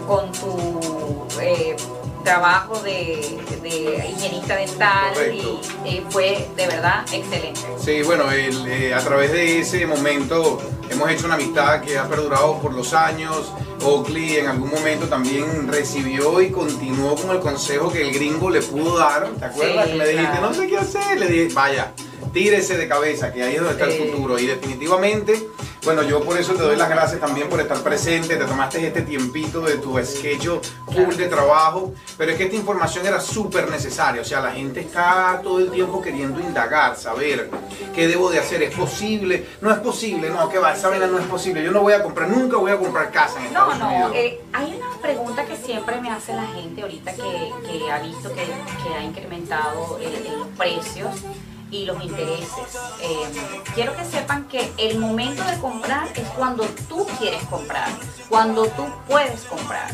con 0.07 0.33
tu... 0.33 1.27
Eh, 1.41 1.77
trabajo 2.25 2.79
de, 2.83 3.41
higienista 3.65 4.57
dental 4.57 5.15
y 5.33 5.61
eh, 5.87 6.05
fue 6.11 6.47
de 6.57 6.67
verdad 6.67 7.05
excelente. 7.11 7.61
Sí, 7.79 8.03
bueno, 8.03 8.31
eh, 8.31 8.93
a 8.93 9.01
través 9.01 9.33
de 9.33 9.61
ese 9.61 9.87
momento 9.87 10.61
hemos 10.91 11.11
hecho 11.11 11.25
una 11.25 11.37
amistad 11.37 11.81
que 11.81 11.99
ha 11.99 12.07
perdurado 12.07 12.59
por 12.59 12.75
los 12.75 12.93
años. 12.93 13.51
Oakley 13.83 14.37
en 14.37 14.47
algún 14.47 14.71
momento 14.71 15.07
también 15.07 15.69
recibió 15.69 16.41
y 16.41 16.51
continuó 16.51 17.15
con 17.17 17.31
el 17.31 17.41
consejo 17.41 17.93
que 17.93 18.03
el 18.03 18.13
gringo 18.13 18.51
le 18.51 18.63
pudo 18.63 18.99
dar. 18.99 19.29
¿Te 19.39 19.45
acuerdas? 19.45 19.89
que 19.89 19.95
me 19.95 20.09
dijiste, 20.09 20.41
no 20.41 20.53
sé 20.55 20.67
qué 20.67 20.79
hacer. 20.79 21.19
Le 21.19 21.27
dije, 21.29 21.55
vaya, 21.55 21.93
tírese 22.33 22.77
de 22.77 22.89
cabeza, 22.89 23.33
que 23.33 23.43
ahí 23.43 23.55
es 23.55 23.61
donde 23.61 23.73
está 23.73 23.87
el 23.87 24.11
futuro. 24.11 24.39
Y 24.39 24.47
definitivamente 24.47 25.49
bueno, 25.85 26.03
yo 26.03 26.23
por 26.23 26.37
eso 26.37 26.55
te 26.55 26.63
doy 26.63 26.77
las 26.77 26.89
gracias 26.89 27.21
también 27.21 27.49
por 27.49 27.61
estar 27.61 27.79
presente, 27.79 28.37
te 28.37 28.45
tomaste 28.45 28.87
este 28.87 29.03
tiempito 29.03 29.61
de 29.61 29.79
tu 29.79 29.99
sketch 30.05 30.49
full 30.87 31.15
de 31.15 31.27
trabajo, 31.29 31.93
pero 32.17 32.33
es 32.33 32.39
que 32.39 32.45
esta 32.45 32.57
información 32.57 33.07
era 33.07 33.21
súper 33.21 33.71
necesaria, 33.71 34.23
o 34.23 34.25
sea, 34.25 34.41
la 34.41 34.53
gente 34.53 34.81
está 34.81 35.41
todo 35.43 35.59
el 35.59 35.71
tiempo 35.71 36.01
queriendo 36.01 36.41
indagar, 36.41 36.97
saber 36.97 37.51
qué 37.95 38.09
debo 38.09 38.31
de 38.31 38.39
hacer, 38.39 38.63
es 38.63 38.75
posible, 38.75 39.47
no 39.61 39.71
es 39.71 39.79
posible, 39.79 40.31
no, 40.31 40.49
que 40.49 40.59
va, 40.59 40.73
esa 40.73 40.89
vena 40.89 41.07
no 41.07 41.19
es 41.19 41.27
posible, 41.27 41.63
yo 41.63 41.71
no 41.71 41.81
voy 41.81 41.93
a 41.93 42.03
comprar, 42.03 42.29
nunca 42.29 42.57
voy 42.57 42.73
a 42.73 42.79
comprar 42.79 43.11
casa 43.11 43.39
en 43.39 43.47
Estados 43.47 43.79
no, 43.79 44.09
no, 44.09 44.15
Eh, 44.15 44.41
hay 44.53 44.75
una 44.77 45.01
pregunta 45.01 45.45
que 45.45 45.57
siempre 45.57 46.01
me 46.01 46.11
hace 46.11 46.35
la 46.35 46.47
gente 46.47 46.83
ahorita 46.83 47.15
que, 47.15 47.53
que 47.67 47.91
ha 47.91 47.99
visto 48.01 48.29
que, 48.31 48.45
que 48.45 48.95
ha 48.95 49.03
incrementado 49.03 49.99
los 49.99 50.47
precios 50.57 51.11
y 51.71 51.85
los 51.85 52.03
intereses. 52.03 52.79
Eh, 53.01 53.27
quiero 53.75 53.97
que 53.97 54.05
sepan 54.05 54.49
que 54.49 54.73
el 54.77 54.99
momento 54.99 55.43
de 55.45 55.59
comprar 55.59 56.09
es 56.15 56.29
cuando 56.31 56.65
tú 56.89 57.07
quieres 57.19 57.43
comprar, 57.45 57.89
cuando 58.29 58.67
tú 58.69 58.87
puedes 59.07 59.43
comprar. 59.43 59.91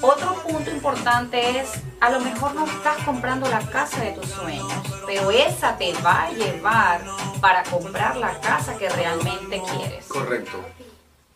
Otro 0.00 0.34
punto 0.42 0.70
importante 0.70 1.60
es, 1.60 1.70
a 2.00 2.10
lo 2.10 2.20
mejor 2.20 2.54
no 2.54 2.66
estás 2.66 2.98
comprando 3.04 3.48
la 3.48 3.60
casa 3.60 4.02
de 4.02 4.12
tus 4.12 4.26
sueños, 4.28 4.72
pero 5.06 5.30
esa 5.30 5.78
te 5.78 5.94
va 5.94 6.24
a 6.24 6.30
llevar 6.30 7.00
para 7.40 7.62
comprar 7.62 8.16
la 8.16 8.38
casa 8.40 8.76
que 8.76 8.88
realmente 8.90 9.62
quieres. 9.62 10.04
Correcto. 10.06 10.62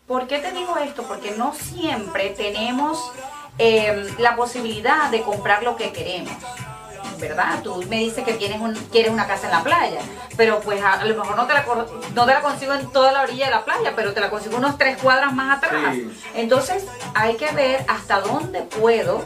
¿Por 0.07 0.27
qué 0.27 0.39
te 0.39 0.51
digo 0.51 0.77
esto? 0.77 1.03
Porque 1.03 1.31
no 1.31 1.53
siempre 1.53 2.29
tenemos 2.31 3.11
eh, 3.57 4.13
la 4.19 4.35
posibilidad 4.35 5.09
de 5.11 5.21
comprar 5.21 5.63
lo 5.63 5.75
que 5.75 5.91
queremos. 5.91 6.33
¿Verdad? 7.19 7.61
Tú 7.63 7.83
me 7.89 7.97
dices 7.97 8.23
que 8.23 8.33
tienes 8.33 8.59
un, 8.61 8.73
quieres 8.91 9.11
una 9.11 9.27
casa 9.27 9.47
en 9.47 9.51
la 9.51 9.63
playa, 9.63 9.99
pero 10.37 10.59
pues 10.61 10.81
a, 10.81 11.03
lo 11.05 11.15
mejor 11.15 11.35
no 11.35 11.45
te, 11.47 11.53
la, 11.53 11.65
no 12.13 12.25
te 12.25 12.33
la 12.33 12.41
consigo 12.41 12.73
en 12.73 12.91
toda 12.91 13.11
la 13.11 13.23
orilla 13.23 13.45
de 13.45 13.51
la 13.51 13.65
playa, 13.65 13.93
pero 13.95 14.13
te 14.13 14.21
la 14.21 14.29
consigo 14.29 14.57
unos 14.57 14.77
tres 14.77 14.97
cuadras 15.01 15.33
más 15.33 15.57
atrás. 15.57 15.95
Entonces 16.35 16.85
hay 17.13 17.35
que 17.35 17.51
ver 17.51 17.83
hasta 17.87 18.21
dónde 18.21 18.61
puedo, 18.61 19.25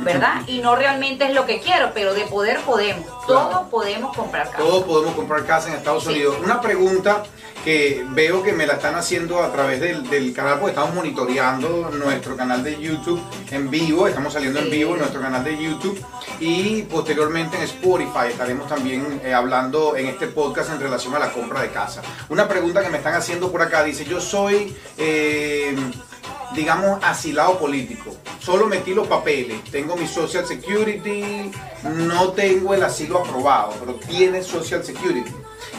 ¿verdad? 0.00 0.42
Y 0.52 0.60
no 0.60 0.76
realmente 0.76 1.24
es 1.24 1.34
lo 1.34 1.46
que 1.46 1.60
quiero, 1.60 1.92
pero 1.94 2.14
de 2.14 2.22
poder 2.22 2.60
podemos. 2.60 3.06
Todos 3.26 3.68
podemos 3.68 4.14
comprar 4.14 4.46
casa. 4.46 4.58
Todos 4.58 4.84
podemos 4.84 5.14
comprar 5.14 5.44
casa 5.46 5.68
en 5.68 5.74
Estados 5.74 6.06
Unidos. 6.06 6.36
Una 6.42 6.60
pregunta 6.60 7.22
que 7.64 8.04
veo 8.10 8.42
que 8.42 8.52
me 8.52 8.66
la 8.66 8.74
están 8.74 8.96
haciendo 8.96 9.42
a 9.42 9.52
través 9.52 9.80
del, 9.80 10.32
canal, 10.32 10.58
porque 10.58 10.70
estamos 10.70 10.94
monitoreando 10.94 11.90
nuestro 11.90 12.36
canal 12.36 12.64
de 12.64 12.80
YouTube 12.80 13.20
en 13.50 13.70
vivo, 13.70 14.08
estamos 14.08 14.32
saliendo 14.32 14.58
en 14.58 14.70
vivo 14.70 14.94
en 14.94 15.00
nuestro 15.00 15.20
canal 15.20 15.44
de 15.44 15.56
YouTube 15.56 16.02
y 16.40 16.82
posteriormente 16.82 17.56
en 17.56 17.62
Spotify 17.64 18.28
estaremos 18.30 18.68
también 18.68 19.20
eh, 19.24 19.32
hablando 19.32 19.96
en 19.96 20.06
este 20.06 20.26
podcast 20.26 20.70
en 20.70 20.80
relación 20.80 21.14
a 21.14 21.18
la 21.18 21.32
compra 21.32 21.62
de 21.62 21.70
casa. 21.70 22.02
Una 22.28 22.48
pregunta 22.48 22.82
que 22.82 22.88
me 22.88 22.98
están 22.98 23.14
haciendo 23.14 23.50
por 23.52 23.62
acá 23.62 23.84
dice, 23.84 24.04
yo 24.04 24.20
soy... 24.20 24.74
Eh, 24.98 25.76
digamos, 26.54 27.02
asilado 27.02 27.58
político. 27.58 28.14
Solo 28.38 28.66
metí 28.66 28.92
los 28.92 29.08
papeles. 29.08 29.64
Tengo 29.70 29.96
mi 29.96 30.06
Social 30.06 30.44
Security, 30.44 31.50
no 31.82 32.32
tengo 32.32 32.74
el 32.74 32.82
asilo 32.82 33.20
aprobado, 33.20 33.72
pero 33.80 33.94
tiene 33.94 34.42
Social 34.42 34.84
Security 34.84 35.32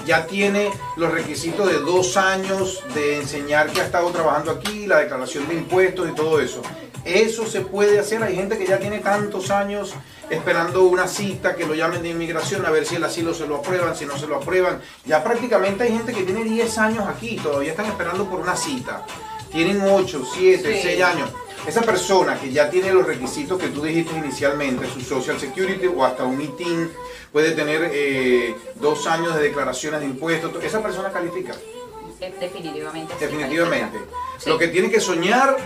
ya 0.05 0.27
tiene 0.27 0.71
los 0.97 1.11
requisitos 1.11 1.67
de 1.67 1.79
dos 1.79 2.17
años 2.17 2.83
de 2.93 3.19
enseñar 3.19 3.71
que 3.71 3.81
ha 3.81 3.85
estado 3.85 4.09
trabajando 4.11 4.51
aquí, 4.51 4.87
la 4.87 4.99
declaración 4.99 5.47
de 5.47 5.55
impuestos 5.55 6.09
y 6.09 6.13
todo 6.13 6.39
eso. 6.39 6.61
Eso 7.05 7.45
se 7.45 7.61
puede 7.61 7.99
hacer. 7.99 8.23
Hay 8.23 8.35
gente 8.35 8.57
que 8.57 8.65
ya 8.65 8.79
tiene 8.79 8.99
tantos 8.99 9.51
años 9.51 9.93
esperando 10.29 10.83
una 10.83 11.07
cita, 11.07 11.55
que 11.55 11.65
lo 11.65 11.75
llamen 11.75 12.01
de 12.01 12.09
inmigración, 12.09 12.65
a 12.65 12.71
ver 12.71 12.85
si 12.85 12.95
el 12.95 13.03
asilo 13.03 13.33
se 13.33 13.45
lo 13.45 13.57
aprueban, 13.57 13.95
si 13.95 14.05
no 14.05 14.17
se 14.17 14.27
lo 14.27 14.37
aprueban. 14.37 14.81
Ya 15.05 15.23
prácticamente 15.23 15.83
hay 15.83 15.91
gente 15.91 16.13
que 16.13 16.23
tiene 16.23 16.43
10 16.43 16.77
años 16.77 17.05
aquí, 17.07 17.35
todavía 17.37 17.71
están 17.71 17.87
esperando 17.87 18.29
por 18.29 18.39
una 18.39 18.55
cita. 18.55 19.05
Tienen 19.51 19.81
8, 19.81 20.23
7, 20.33 20.79
6 20.81 21.03
años. 21.03 21.29
Esa 21.67 21.81
persona 21.81 22.37
que 22.39 22.51
ya 22.51 22.69
tiene 22.69 22.91
los 22.91 23.05
requisitos 23.05 23.57
que 23.57 23.67
tú 23.67 23.83
dijiste 23.83 24.17
inicialmente, 24.17 24.85
su 24.89 24.99
Social 25.01 25.39
Security 25.39 25.87
o 25.87 26.03
hasta 26.03 26.23
un 26.23 26.41
ITIN, 26.41 26.91
puede 27.33 27.51
tener 27.51 27.89
eh, 27.91 28.55
dos 28.75 29.07
años 29.07 29.35
de 29.35 29.41
declaraciones 29.41 29.99
de 30.01 30.05
impuestos, 30.05 30.63
esa 30.63 30.81
persona 30.81 31.11
califica. 31.11 31.53
Definitivamente. 32.39 33.13
Definitivamente. 33.19 33.97
Lo 34.45 34.57
que 34.57 34.69
tiene 34.69 34.89
que 34.89 35.01
soñar 35.01 35.57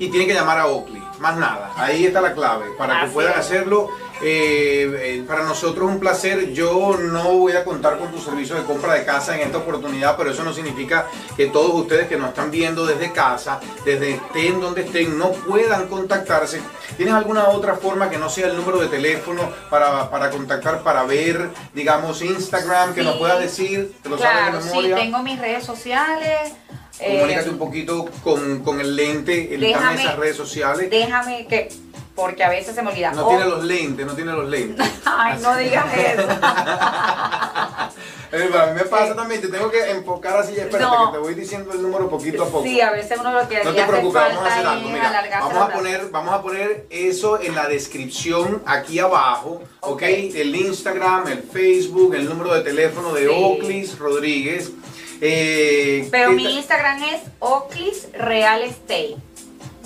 y 0.00 0.08
tiene 0.08 0.26
que 0.26 0.34
llamar 0.34 0.58
a 0.58 0.66
Oakley, 0.66 1.02
más 1.20 1.36
nada. 1.36 1.72
Ahí 1.76 2.06
está 2.06 2.20
la 2.20 2.34
clave, 2.34 2.66
para 2.76 3.02
que 3.02 3.12
puedan 3.12 3.38
hacerlo 3.38 3.90
eh, 4.22 5.16
eh, 5.16 5.24
para 5.26 5.44
nosotros 5.44 5.88
es 5.88 5.94
un 5.94 6.00
placer. 6.00 6.52
Yo 6.52 6.96
no 6.98 7.32
voy 7.32 7.52
a 7.52 7.64
contar 7.64 7.98
con 7.98 8.10
tu 8.10 8.18
servicio 8.18 8.54
de 8.56 8.64
compra 8.64 8.94
de 8.94 9.04
casa 9.04 9.34
en 9.34 9.42
esta 9.42 9.58
oportunidad, 9.58 10.16
pero 10.16 10.30
eso 10.30 10.44
no 10.44 10.52
significa 10.52 11.06
que 11.36 11.46
todos 11.46 11.72
ustedes 11.74 12.06
que 12.06 12.16
nos 12.16 12.30
están 12.30 12.50
viendo 12.50 12.84
desde 12.84 13.12
casa, 13.12 13.60
desde 13.84 14.14
estén 14.14 14.60
donde 14.60 14.82
estén, 14.82 15.18
no 15.18 15.30
puedan 15.30 15.88
contactarse. 15.88 16.60
¿Tienes 16.96 17.14
alguna 17.14 17.48
otra 17.48 17.76
forma 17.76 18.10
que 18.10 18.18
no 18.18 18.28
sea 18.28 18.48
el 18.48 18.56
número 18.56 18.78
de 18.78 18.88
teléfono 18.88 19.50
para, 19.70 20.10
para 20.10 20.30
contactar, 20.30 20.82
para 20.82 21.04
ver, 21.04 21.50
digamos, 21.72 22.20
Instagram, 22.20 22.94
que 22.94 23.02
nos 23.02 23.16
pueda 23.16 23.38
decir? 23.38 23.94
lo 24.04 24.16
claro, 24.16 24.60
sí, 24.60 24.90
tengo 24.94 25.22
mis 25.22 25.38
redes 25.38 25.64
sociales. 25.64 26.52
Comunícate 27.00 27.48
eh, 27.48 27.52
un 27.52 27.58
poquito 27.58 28.08
con, 28.22 28.60
con 28.62 28.80
el 28.80 28.94
lente, 28.94 29.54
en 29.54 29.64
esas 29.64 30.16
redes 30.16 30.36
sociales. 30.36 30.90
Déjame 30.90 31.46
que 31.46 31.68
porque 32.14 32.44
a 32.44 32.50
veces 32.50 32.74
se 32.74 32.82
me 32.82 32.90
olvida. 32.90 33.12
No 33.12 33.28
tiene 33.28 33.44
los 33.46 33.64
lentes, 33.64 34.06
no 34.06 34.14
tiene 34.14 34.32
los 34.32 34.48
lentes. 34.48 34.86
Ay, 35.06 35.38
no 35.40 35.56
digas 35.56 35.86
eso. 35.96 36.28
A 38.32 38.36
mí 38.66 38.74
me 38.76 38.84
pasa 38.84 39.16
también, 39.16 39.40
te 39.40 39.48
tengo 39.48 39.68
que 39.72 39.90
enfocar 39.90 40.36
así, 40.36 40.54
espérate 40.56 40.96
que 41.06 41.12
te 41.12 41.18
voy 41.18 41.34
diciendo 41.34 41.72
el 41.72 41.82
número 41.82 42.08
poquito 42.08 42.44
a 42.44 42.46
poco. 42.46 42.62
Sí, 42.62 42.80
a 42.80 42.92
veces 42.92 43.18
uno 43.18 43.32
lo 43.32 43.48
que 43.48 43.64
No 43.64 43.74
te 43.74 43.82
preocupes, 43.82 44.22
vamos 44.22 44.44
a 44.44 44.52
hacer 44.52 44.66
algo, 44.66 44.88
mira, 44.88 45.40
vamos 45.40 45.56
a 45.56 45.68
poner, 45.72 46.10
vamos 46.10 46.34
a 46.34 46.40
poner 46.40 46.86
eso 46.90 47.40
en 47.40 47.56
la 47.56 47.66
descripción 47.66 48.62
aquí 48.66 49.00
abajo, 49.00 49.62
¿ok? 49.80 50.02
El 50.02 50.54
Instagram, 50.54 51.26
el 51.26 51.42
Facebook, 51.42 52.14
el 52.14 52.28
número 52.28 52.54
de 52.54 52.60
teléfono 52.60 53.12
de 53.12 53.28
Oclis 53.28 53.98
Rodríguez. 53.98 54.70
Eh, 55.20 56.08
Pero 56.10 56.32
mi 56.32 56.56
Instagram 56.56 57.02
es 57.04 57.22
Oclis 57.40 58.08
Real 58.12 58.62
Estate. 58.62 59.16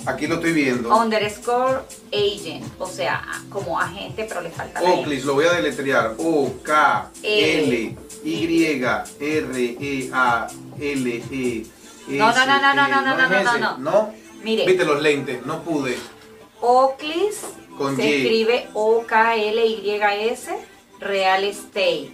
Aquí 0.05 0.27
lo 0.27 0.35
estoy 0.35 0.53
viendo. 0.53 0.95
Underscore 0.95 1.81
agent, 2.13 2.63
o 2.79 2.87
sea, 2.87 3.23
como 3.49 3.79
agente, 3.79 4.25
pero 4.29 4.41
le 4.41 4.51
falta 4.51 4.81
la 4.81 4.89
Oclis, 4.91 5.25
lo 5.25 5.33
voy 5.33 5.45
a 5.45 5.53
deletrear. 5.53 6.13
O 6.19 6.53
K 6.63 7.09
L 7.23 7.97
Y 8.23 8.73
R 8.75 9.77
E 9.79 10.09
A 10.13 10.47
L 10.79 11.23
E 11.31 11.65
No, 12.07 12.31
no, 12.31 12.45
no, 12.45 12.59
no, 12.59 12.73
no, 12.75 12.87
no, 12.87 13.01
no, 13.01 13.29
no, 13.29 13.43
no, 13.43 13.57
no. 13.57 13.77
¿No? 13.77 14.13
Mire. 14.43 14.65
Viste 14.65 14.85
los 14.85 15.01
lentes, 15.01 15.43
no 15.45 15.63
pude. 15.63 15.97
Oclis 16.61 17.41
se 17.95 18.17
escribe 18.21 18.67
O 18.75 19.03
K 19.07 19.35
L 19.35 19.65
Y 19.65 19.89
S 20.29 20.55
Real 20.99 21.43
Estate. 21.43 22.11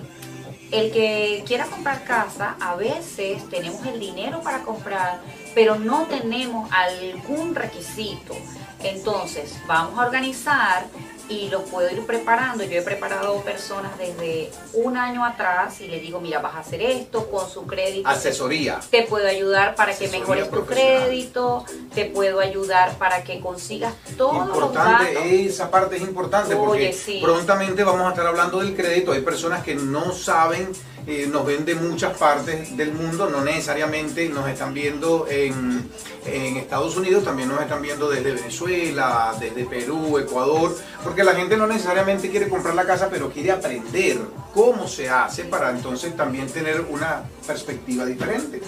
el 0.71 0.91
que 0.91 1.45
quiera 1.47 1.67
comprar 1.67 2.03
casa, 2.03 2.57
a 2.59 2.75
veces 2.75 3.49
tenemos 3.49 3.85
el 3.85 3.97
dinero 3.97 4.41
para 4.41 4.63
comprar, 4.63 5.21
pero 5.53 5.75
no 5.75 6.05
tenemos 6.07 6.69
algún 6.73 7.55
requisito. 7.55 8.35
Entonces, 8.83 9.57
vamos 9.67 9.97
a 9.97 10.05
organizar 10.05 10.85
y 11.29 11.49
los 11.49 11.63
puedo 11.63 11.89
ir 11.89 12.05
preparando. 12.05 12.63
Yo 12.63 12.79
he 12.79 12.81
preparado 12.81 13.41
personas 13.41 13.97
desde 13.97 14.51
un 14.73 14.97
año 14.97 15.25
atrás 15.25 15.81
y 15.81 15.87
le 15.87 15.99
digo, 15.99 16.19
mira, 16.19 16.39
vas 16.39 16.55
a 16.55 16.59
hacer 16.59 16.81
esto 16.81 17.29
con 17.29 17.49
su 17.49 17.65
crédito. 17.65 18.07
Asesoría. 18.07 18.79
Te 18.89 19.03
puedo 19.03 19.27
ayudar 19.27 19.75
para 19.75 19.95
que 19.95 20.07
mejores 20.07 20.49
tu 20.49 20.65
crédito, 20.65 21.65
te 21.93 22.05
puedo 22.05 22.39
ayudar 22.39 22.97
para 22.97 23.23
que 23.23 23.39
consigas 23.39 23.93
todo 24.17 24.45
importante, 24.45 25.45
Esa 25.45 25.71
parte 25.71 25.97
es 25.97 26.01
importante 26.01 26.55
porque 26.55 26.95
prontamente 27.21 27.83
vamos 27.83 28.07
a 28.07 28.09
estar 28.09 28.27
hablando 28.27 28.59
del 28.59 28.75
crédito. 28.75 29.11
Hay 29.11 29.21
personas 29.21 29.63
que 29.63 29.75
no 29.75 30.11
saben 30.11 30.71
eh, 31.07 31.27
nos 31.31 31.45
ven 31.45 31.65
de 31.65 31.75
muchas 31.75 32.17
partes 32.17 32.75
del 32.75 32.93
mundo, 32.93 33.29
no 33.29 33.41
necesariamente 33.41 34.27
nos 34.29 34.49
están 34.49 34.73
viendo 34.73 35.27
en, 35.29 35.89
en, 36.25 36.57
Estados 36.57 36.97
Unidos, 36.97 37.23
también 37.23 37.49
nos 37.49 37.61
están 37.61 37.81
viendo 37.81 38.09
desde 38.09 38.33
Venezuela, 38.33 39.35
desde 39.39 39.65
Perú, 39.65 40.17
Ecuador, 40.17 40.75
porque 41.03 41.23
la 41.23 41.35
gente 41.35 41.57
no 41.57 41.67
necesariamente 41.67 42.29
quiere 42.29 42.49
comprar 42.49 42.73
la 42.73 42.85
casa, 42.85 43.07
pero 43.09 43.29
quiere 43.29 43.51
aprender 43.51 44.17
cómo 44.53 44.87
se 44.87 45.09
hace 45.09 45.43
para 45.43 45.69
entonces 45.69 46.15
también 46.15 46.47
tener 46.47 46.81
una 46.81 47.23
perspectiva 47.45 48.05
diferente. 48.05 48.61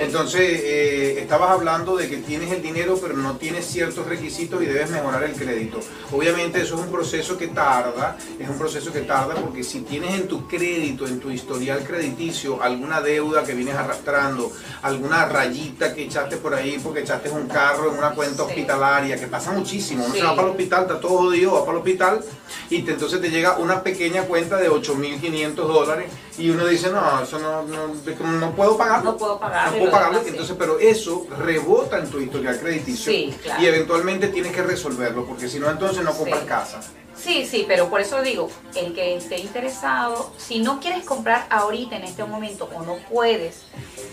Entonces, 0.00 0.62
eh, 0.64 1.20
estabas 1.20 1.50
hablando 1.50 1.94
de 1.94 2.08
que 2.08 2.16
tienes 2.16 2.50
el 2.50 2.62
dinero, 2.62 2.98
pero 3.00 3.14
no 3.14 3.36
tienes 3.36 3.66
ciertos 3.66 4.06
requisitos 4.06 4.62
y 4.62 4.64
debes 4.64 4.90
mejorar 4.90 5.24
el 5.24 5.32
crédito. 5.32 5.78
Obviamente 6.10 6.62
eso 6.62 6.76
es 6.76 6.80
un 6.80 6.90
proceso 6.90 7.36
que 7.36 7.48
tarda, 7.48 8.16
es 8.38 8.48
un 8.48 8.56
proceso 8.58 8.90
que 8.90 9.02
tarda 9.02 9.34
porque 9.34 9.62
si 9.62 9.80
tienes 9.82 10.14
en 10.14 10.26
tu 10.26 10.48
crédito, 10.48 11.06
en 11.06 11.20
tu 11.20 11.30
historial 11.30 11.84
crediticio, 11.84 12.62
alguna 12.62 13.02
deuda 13.02 13.44
que 13.44 13.52
vienes 13.52 13.74
arrastrando, 13.74 14.50
alguna 14.80 15.26
rayita 15.26 15.94
que 15.94 16.04
echaste 16.04 16.38
por 16.38 16.54
ahí 16.54 16.80
porque 16.82 17.00
echaste 17.00 17.28
un 17.28 17.46
carro 17.46 17.92
en 17.92 17.98
una 17.98 18.12
cuenta 18.12 18.44
hospitalaria, 18.44 19.20
que 19.20 19.26
pasa 19.26 19.52
muchísimo, 19.52 20.06
uno 20.06 20.14
se 20.14 20.22
va 20.22 20.34
para 20.34 20.48
el 20.48 20.52
hospital, 20.52 20.82
está 20.82 20.98
todo 20.98 21.18
jodido, 21.18 21.52
va 21.52 21.60
para 21.60 21.72
el 21.72 21.78
hospital 21.78 22.24
y 22.70 22.76
entonces 22.88 23.20
te 23.20 23.30
llega 23.30 23.58
una 23.58 23.82
pequeña 23.82 24.22
cuenta 24.22 24.56
de 24.56 24.70
8.500 24.70 25.54
dólares 25.54 26.06
y 26.40 26.48
uno 26.48 26.66
dice, 26.66 26.90
no, 26.90 27.22
eso 27.22 27.38
no, 27.38 27.62
no, 27.64 28.50
puedo 28.52 28.76
pagarlo. 28.78 29.12
No 29.12 29.16
puedo 29.18 29.38
pagarlo. 29.38 29.84
No 29.84 29.89
Entonces, 30.26 30.56
pero 30.58 30.78
eso 30.78 31.26
rebota 31.38 31.98
en 31.98 32.10
tu 32.10 32.20
historial 32.20 32.58
crediticio 32.58 33.12
y 33.12 33.66
eventualmente 33.66 34.28
tienes 34.28 34.52
que 34.52 34.62
resolverlo, 34.62 35.26
porque 35.26 35.48
si 35.48 35.58
no, 35.58 35.70
entonces 35.70 36.02
no 36.04 36.12
compras 36.12 36.44
casa. 36.44 36.80
Sí, 37.16 37.46
sí, 37.46 37.66
pero 37.68 37.90
por 37.90 38.00
eso 38.00 38.22
digo, 38.22 38.48
el 38.74 38.94
que 38.94 39.16
esté 39.16 39.38
interesado, 39.38 40.32
si 40.38 40.60
no 40.60 40.80
quieres 40.80 41.04
comprar 41.04 41.46
ahorita 41.50 41.96
en 41.96 42.04
este 42.04 42.24
momento 42.24 42.70
o 42.74 42.82
no 42.82 42.96
puedes 43.10 43.62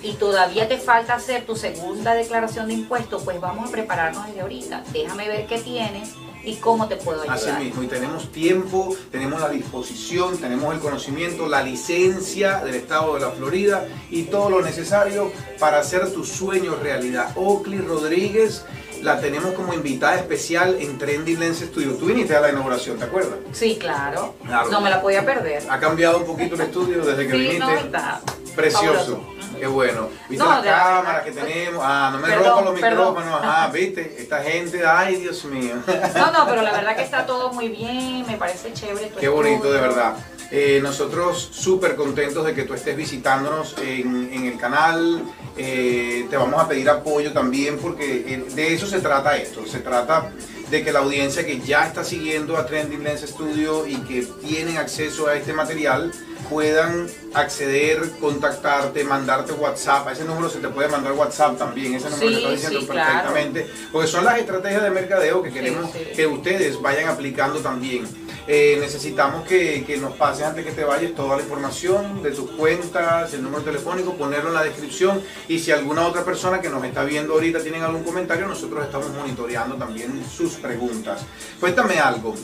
y 0.03 0.13
todavía 0.13 0.67
te 0.67 0.77
falta 0.77 1.15
hacer 1.15 1.45
tu 1.45 1.55
segunda 1.55 2.13
declaración 2.15 2.67
de 2.67 2.73
impuestos, 2.73 3.23
pues 3.23 3.39
vamos 3.39 3.69
a 3.69 3.71
prepararnos 3.71 4.27
desde 4.27 4.41
ahorita. 4.41 4.83
Déjame 4.91 5.29
ver 5.29 5.47
qué 5.47 5.59
tienes 5.59 6.09
y 6.47 6.55
cómo 6.55 6.87
te 6.87 6.95
puedo 6.95 7.21
ayudar. 7.21 7.37
Así 7.37 7.51
mismo, 7.63 7.83
y 7.83 7.87
tenemos 7.87 8.31
tiempo, 8.31 8.95
tenemos 9.11 9.41
la 9.41 9.49
disposición, 9.49 10.37
tenemos 10.37 10.73
el 10.73 10.79
conocimiento, 10.79 11.47
la 11.47 11.61
licencia 11.61 12.59
del 12.59 12.75
estado 12.75 13.15
de 13.15 13.19
la 13.19 13.31
Florida 13.31 13.85
y 14.09 14.23
todo 14.23 14.49
lo 14.49 14.61
necesario 14.61 15.31
para 15.59 15.79
hacer 15.79 16.09
tu 16.13 16.23
sueño 16.23 16.75
realidad. 16.81 17.31
Oakley 17.35 17.79
Rodríguez 17.79 18.63
la 19.01 19.19
tenemos 19.19 19.53
como 19.53 19.73
invitada 19.73 20.15
especial 20.15 20.77
en 20.79 20.97
Trending 20.97 21.37
Lens 21.39 21.59
Studio. 21.59 21.95
Tú 21.95 22.05
viniste 22.05 22.35
a 22.35 22.39
la 22.39 22.49
inauguración, 22.49 22.97
¿te 22.97 23.03
acuerdas? 23.03 23.39
Sí, 23.51 23.77
claro. 23.77 24.35
No 24.71 24.79
me 24.79 24.89
la 24.89 25.01
podía 25.01 25.25
perder. 25.25 25.63
Ha 25.69 25.79
cambiado 25.79 26.19
un 26.19 26.25
poquito 26.25 26.55
el 26.55 26.61
estudio 26.61 27.05
desde 27.05 27.27
que 27.27 27.33
sí, 27.33 27.37
viniste. 27.39 27.59
No, 27.59 27.71
está 27.71 28.21
Precioso. 28.57 29.23
Qué 29.57 29.67
bueno. 29.67 30.09
¿Viste 30.27 30.45
las 30.45 30.63
cámaras 30.63 31.23
que 31.23 31.31
tenemos? 31.31 31.81
Ah, 31.85 32.09
no 32.11 32.19
me 32.19 32.35
rompan 32.35 32.65
los 32.65 32.73
micrófonos. 32.73 33.39
Ah, 33.41 33.69
¿viste? 33.71 34.17
Esta 34.19 34.43
gente, 34.43 34.85
ay, 34.85 35.15
Dios 35.15 35.45
mío. 35.45 35.75
No, 36.15 36.31
no, 36.31 36.45
pero 36.47 36.61
la 36.61 36.71
verdad 36.71 36.95
que 36.95 37.03
está 37.03 37.25
todo 37.25 37.53
muy 37.53 37.69
bien, 37.69 38.25
me 38.27 38.37
parece 38.37 38.73
chévere. 38.73 39.11
Qué 39.19 39.27
bonito, 39.29 39.71
de 39.71 39.79
verdad. 39.79 40.15
Eh, 40.49 40.79
nosotros 40.81 41.49
súper 41.51 41.95
contentos 41.95 42.45
de 42.45 42.53
que 42.53 42.63
tú 42.63 42.73
estés 42.73 42.95
visitándonos 42.95 43.75
en, 43.79 44.31
en 44.33 44.45
el 44.45 44.57
canal. 44.57 45.23
Eh, 45.57 46.27
te 46.29 46.37
vamos 46.37 46.61
a 46.61 46.67
pedir 46.67 46.89
apoyo 46.89 47.33
también 47.33 47.79
porque 47.79 48.25
eh, 48.27 48.45
de 48.53 48.73
eso 48.73 48.87
se 48.87 48.99
trata 48.99 49.35
esto. 49.37 49.65
Se 49.65 49.79
trata 49.79 50.31
de 50.69 50.83
que 50.83 50.91
la 50.91 50.99
audiencia 50.99 51.45
que 51.45 51.59
ya 51.59 51.85
está 51.87 52.03
siguiendo 52.03 52.57
a 52.57 52.65
Trending 52.65 53.03
Lens 53.03 53.21
Studio 53.21 53.87
y 53.87 53.95
que 53.97 54.23
tienen 54.45 54.77
acceso 54.77 55.27
a 55.27 55.35
este 55.35 55.53
material 55.53 56.11
puedan 56.49 57.07
acceder, 57.33 58.11
contactarte, 58.19 59.03
mandarte 59.03 59.53
WhatsApp. 59.53 60.07
A 60.07 60.11
ese 60.11 60.25
número 60.25 60.49
se 60.49 60.59
te 60.59 60.67
puede 60.69 60.89
mandar 60.89 61.13
WhatsApp 61.13 61.57
también, 61.57 61.93
ese 61.93 62.09
número 62.09 62.29
sí, 62.29 62.35
está 62.35 62.51
diciendo 62.51 62.79
perfectamente. 62.87 63.67
Porque 63.91 64.07
son 64.07 64.25
las 64.25 64.39
estrategias 64.39 64.83
de 64.83 64.89
mercadeo 64.89 65.41
que 65.41 65.51
queremos 65.51 65.89
que 65.91 66.27
ustedes 66.27 66.81
vayan 66.81 67.09
aplicando 67.09 67.59
también. 67.59 68.05
Eh, 68.49 68.77
necesitamos 68.79 69.45
que, 69.45 69.83
que, 69.85 69.97
nos 69.97 70.13
pases 70.13 70.45
antes 70.45 70.63
que 70.63 70.71
te 70.71 70.85
vayas 70.85 71.13
toda 71.13 71.35
la 71.35 71.43
información 71.43 72.23
de 72.23 72.31
tus 72.31 72.49
cuentas, 72.51 73.33
el 73.33 73.43
número 73.43 73.61
telefónico, 73.61 74.13
ponerlo 74.13 74.49
en 74.49 74.55
la 74.55 74.63
descripción 74.63 75.21
y 75.49 75.59
si 75.59 75.71
alguna 75.71 76.07
otra 76.07 76.23
persona 76.23 76.61
que 76.61 76.69
nos 76.69 76.81
está 76.85 77.03
viendo 77.03 77.33
ahorita 77.33 77.61
tienen 77.61 77.83
algún 77.83 78.03
comentario, 78.03 78.47
nosotros 78.47 78.85
estamos 78.85 79.09
monitoreando 79.09 79.75
también 79.75 80.23
sus 80.25 80.53
preguntas. 80.53 81.25
Cuéntame 81.59 81.99
algo. 81.99 82.35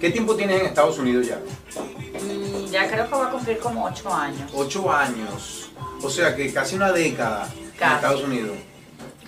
¿Qué 0.00 0.08
tiempo 0.10 0.34
tienes 0.34 0.60
en 0.60 0.66
Estados 0.66 0.98
Unidos 0.98 1.26
ya? 1.26 1.40
Mm, 2.22 2.70
ya 2.70 2.88
creo 2.88 3.06
que 3.06 3.14
va 3.14 3.26
a 3.26 3.30
cumplir 3.30 3.58
como 3.58 3.84
ocho 3.84 4.14
años. 4.14 4.50
Ocho 4.54 4.90
años. 4.90 5.70
O 6.02 6.08
sea 6.08 6.34
que 6.34 6.50
casi 6.52 6.76
una 6.76 6.92
década 6.92 7.52
en 7.78 7.92
Estados 7.92 8.22
Unidos. 8.22 8.56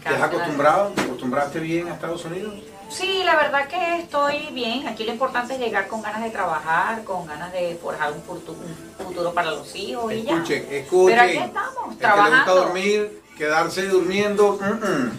¿Te 0.02 0.08
has 0.08 0.22
acostumbrado? 0.22 0.92
¿Te 0.94 1.02
acostumbraste 1.02 1.58
bien 1.60 1.88
a 1.88 1.94
Estados 1.94 2.24
Unidos? 2.24 2.54
Sí, 2.88 3.22
la 3.24 3.36
verdad 3.36 3.68
que 3.68 3.98
estoy 3.98 4.48
bien. 4.52 4.88
Aquí 4.88 5.04
lo 5.04 5.12
importante 5.12 5.54
es 5.54 5.60
llegar 5.60 5.86
con 5.88 6.02
ganas 6.02 6.22
de 6.22 6.30
trabajar, 6.30 7.04
con 7.04 7.26
ganas 7.26 7.52
de 7.52 7.78
forjar 7.80 8.12
un 8.12 8.22
futuro, 8.22 9.32
para 9.34 9.50
los 9.50 9.74
hijos 9.76 10.12
y 10.12 10.22
ya. 10.22 10.42
Pero 10.46 11.22
aquí 11.22 11.36
estamos, 11.36 11.98
trabajando. 11.98 12.54
dormir, 12.54 13.22
quedarse 13.36 13.86
durmiendo, 13.88 14.58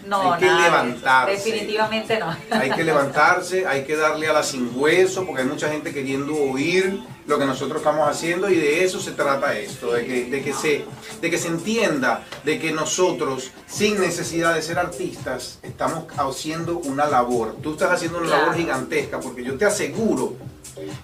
no, 0.06 0.34
hay 0.34 0.40
que 0.40 0.52
levantarse. 0.52 1.32
Definitivamente 1.32 2.20
no. 2.20 2.36
Hay 2.52 2.72
que 2.72 2.84
levantarse, 2.84 3.68
hay 3.68 3.86
que 3.86 3.96
darle 3.96 4.28
a 4.28 4.34
la 4.34 4.44
sin 4.44 4.72
hueso, 4.76 5.26
porque 5.26 5.44
hay 5.44 5.48
mucha 5.48 5.70
gente 5.70 5.94
queriendo 5.94 6.36
oír 6.36 7.00
lo 7.30 7.38
que 7.38 7.46
nosotros 7.46 7.78
estamos 7.78 8.10
haciendo 8.10 8.50
y 8.50 8.56
de 8.56 8.84
eso 8.84 9.00
se 9.00 9.12
trata 9.12 9.58
esto, 9.58 9.94
de 9.94 10.06
que, 10.06 10.26
de 10.26 10.42
que, 10.42 10.52
se, 10.52 10.84
de 11.22 11.30
que 11.30 11.38
se 11.38 11.48
entienda 11.48 12.26
de 12.44 12.58
que 12.60 12.72
nosotros, 12.72 13.52
sin 13.68 14.02
necesidad 14.02 14.56
de 14.56 14.64
ser 14.64 14.80
artistas, 14.80 15.60
estamos 15.62 16.06
haciendo 16.18 16.80
una 16.80 17.06
labor. 17.06 17.56
Tú 17.62 17.74
estás 17.74 17.92
haciendo 17.92 18.18
una 18.18 18.30
labor 18.30 18.56
gigantesca, 18.56 19.20
porque 19.20 19.44
yo 19.44 19.58
te 19.58 19.66
aseguro, 19.66 20.34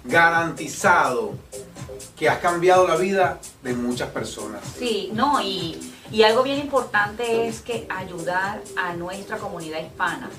garantizado, 0.04 1.34
que 2.16 2.28
has 2.28 2.38
cambiado 2.38 2.88
la 2.88 2.96
vida 2.96 3.38
de 3.62 3.74
muchas 3.74 4.10
personas. 4.10 4.62
Sí, 4.78 5.10
no, 5.14 5.40
y 5.40 5.92
y 6.10 6.22
algo 6.22 6.44
bien 6.44 6.58
importante 6.58 7.48
es 7.48 7.60
que 7.62 7.86
ayudar 7.88 8.62
a 8.76 8.94
nuestra 8.94 9.38
comunidad 9.38 9.80
hispana 9.80 10.30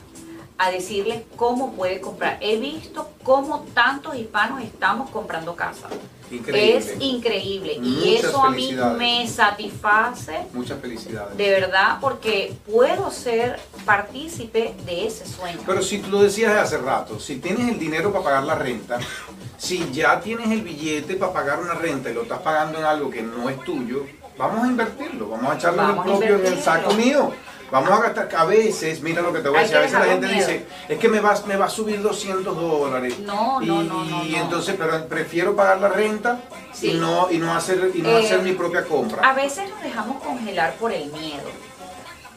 a 0.58 0.72
decirles 0.72 1.24
cómo 1.36 1.74
puede 1.74 2.02
comprar. 2.02 2.38
He 2.42 2.58
visto 2.58 3.10
cómo 3.24 3.66
tantos 3.74 4.16
hispanos 4.16 4.64
estamos 4.64 5.10
comprando 5.10 5.56
casas. 5.56 5.92
Es 6.30 6.96
increíble. 7.00 7.80
y 7.82 8.16
eso 8.16 8.44
a 8.44 8.50
mí 8.50 8.76
me 8.98 9.28
satisface. 9.28 10.46
Muchas 10.54 10.80
felicidades. 10.80 11.38
De 11.38 11.50
verdad, 11.50 12.00
porque 12.02 12.54
puedo 12.70 13.12
ser 13.12 13.60
partícipe 13.86 14.76
de 14.86 15.08
ese 15.08 15.26
sueño. 15.26 15.60
Pero 15.66 15.82
si 15.82 16.00
tú 16.00 16.10
lo 16.10 16.22
decías 16.22 16.56
hace 16.58 16.78
rato, 16.78 17.20
si 17.20 17.38
tienes 17.38 17.70
el 17.70 17.80
dinero 17.80 18.12
para 18.12 18.24
pagar 18.24 18.44
la 18.44 18.56
renta, 18.56 19.00
si 19.58 19.90
ya 19.92 20.20
tienes 20.20 20.52
el 20.52 20.64
billete 20.64 21.16
para 21.16 21.32
pagar 21.32 21.60
una 21.60 21.76
renta 21.76 22.10
y 22.10 22.14
lo 22.14 22.24
estás 22.24 22.40
pagando 22.40 22.78
en 22.78 22.84
algo 22.84 23.10
que 23.10 23.22
no 23.22 23.50
es 23.50 23.64
tuyo, 23.64 24.06
vamos 24.38 24.66
a 24.66 24.68
invertirlo, 24.68 25.30
vamos 25.30 25.52
a 25.52 25.56
echarlo 25.56 25.84
en 25.84 25.90
el 25.90 26.04
propio 26.04 26.36
en 26.36 26.46
el 26.46 26.60
saco 26.62 26.94
mío. 26.94 27.32
Vamos 27.72 27.92
a 27.92 28.02
gastar, 28.02 28.30
a 28.36 28.46
veces, 28.46 29.02
mira 29.02 29.22
lo 29.22 29.34
que 29.34 29.40
te 29.40 29.50
voy 29.50 29.60
a 29.60 29.62
decir, 29.62 29.78
a 29.78 29.82
veces 29.82 30.00
la 30.00 30.06
gente 30.06 30.28
dice, 30.28 30.66
es 30.88 30.98
que 30.98 31.10
me 31.10 31.20
va, 31.20 31.36
me 31.46 31.58
va 31.58 31.66
a 31.66 31.70
subir 31.70 32.02
200 32.02 32.56
dólares. 32.56 33.20
No, 33.20 33.60
no, 33.60 33.84
no, 33.84 34.06
no, 34.06 34.24
Y 34.24 34.36
entonces, 34.36 34.76
pero 34.78 35.06
prefiero 35.08 35.56
pagar 35.56 35.80
la 35.82 35.90
renta 35.90 36.40
y 36.82 36.94
no 36.94 37.30
y 37.30 37.38
no 37.38 37.54
hacer 37.54 37.92
y 37.94 38.02
no 38.02 38.16
hacer 38.16 38.42
mi 38.42 38.54
propia 38.54 38.86
compra. 38.86 39.28
A 39.30 39.34
veces 39.34 39.70
nos 39.70 39.82
dejamos 39.82 40.24
congelar 40.24 40.76
por 40.76 40.94
el 40.94 41.12
miedo. 41.12 41.50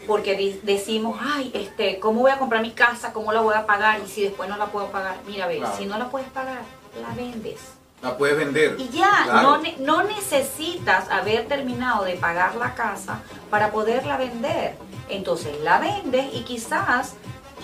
Porque 0.07 0.59
decimos, 0.63 1.21
ay, 1.23 1.53
este, 1.55 2.01
¿cómo 2.01 2.23
voy 2.23 2.33
a 2.33 2.39
comprar 2.39 2.63
mi 2.63 2.73
casa? 2.73 3.13
¿Cómo 3.13 3.33
la 3.33 3.43
voy 3.43 3.55
a 3.55 3.67
pagar? 3.67 4.01
Y 4.05 4.09
si 4.09 4.23
después 4.23 4.49
no 4.49 4.57
la 4.57 4.67
puedo 4.67 4.91
pagar, 4.91 5.19
mira, 5.27 5.47
ve, 5.47 5.63
si 5.77 5.87
no 5.87 5.99
la 5.99 6.09
puedes 6.09 6.29
pagar, 6.31 6.63
la 7.01 7.15
vendes 7.15 7.61
la 8.03 8.17
puedes 8.17 8.37
vender. 8.37 8.77
Y 8.79 8.89
ya, 8.89 9.43
no, 9.43 9.61
no 9.81 10.03
necesitas 10.05 11.11
haber 11.11 11.47
terminado 11.49 12.05
de 12.05 12.15
pagar 12.15 12.55
la 12.57 12.75
casa 12.75 13.21
para 13.51 13.71
poderla 13.71 14.17
vender. 14.17 14.77
Entonces 15.09 15.61
la 15.63 15.79
vendes 15.79 16.27
y 16.33 16.43
quizás 16.43 17.15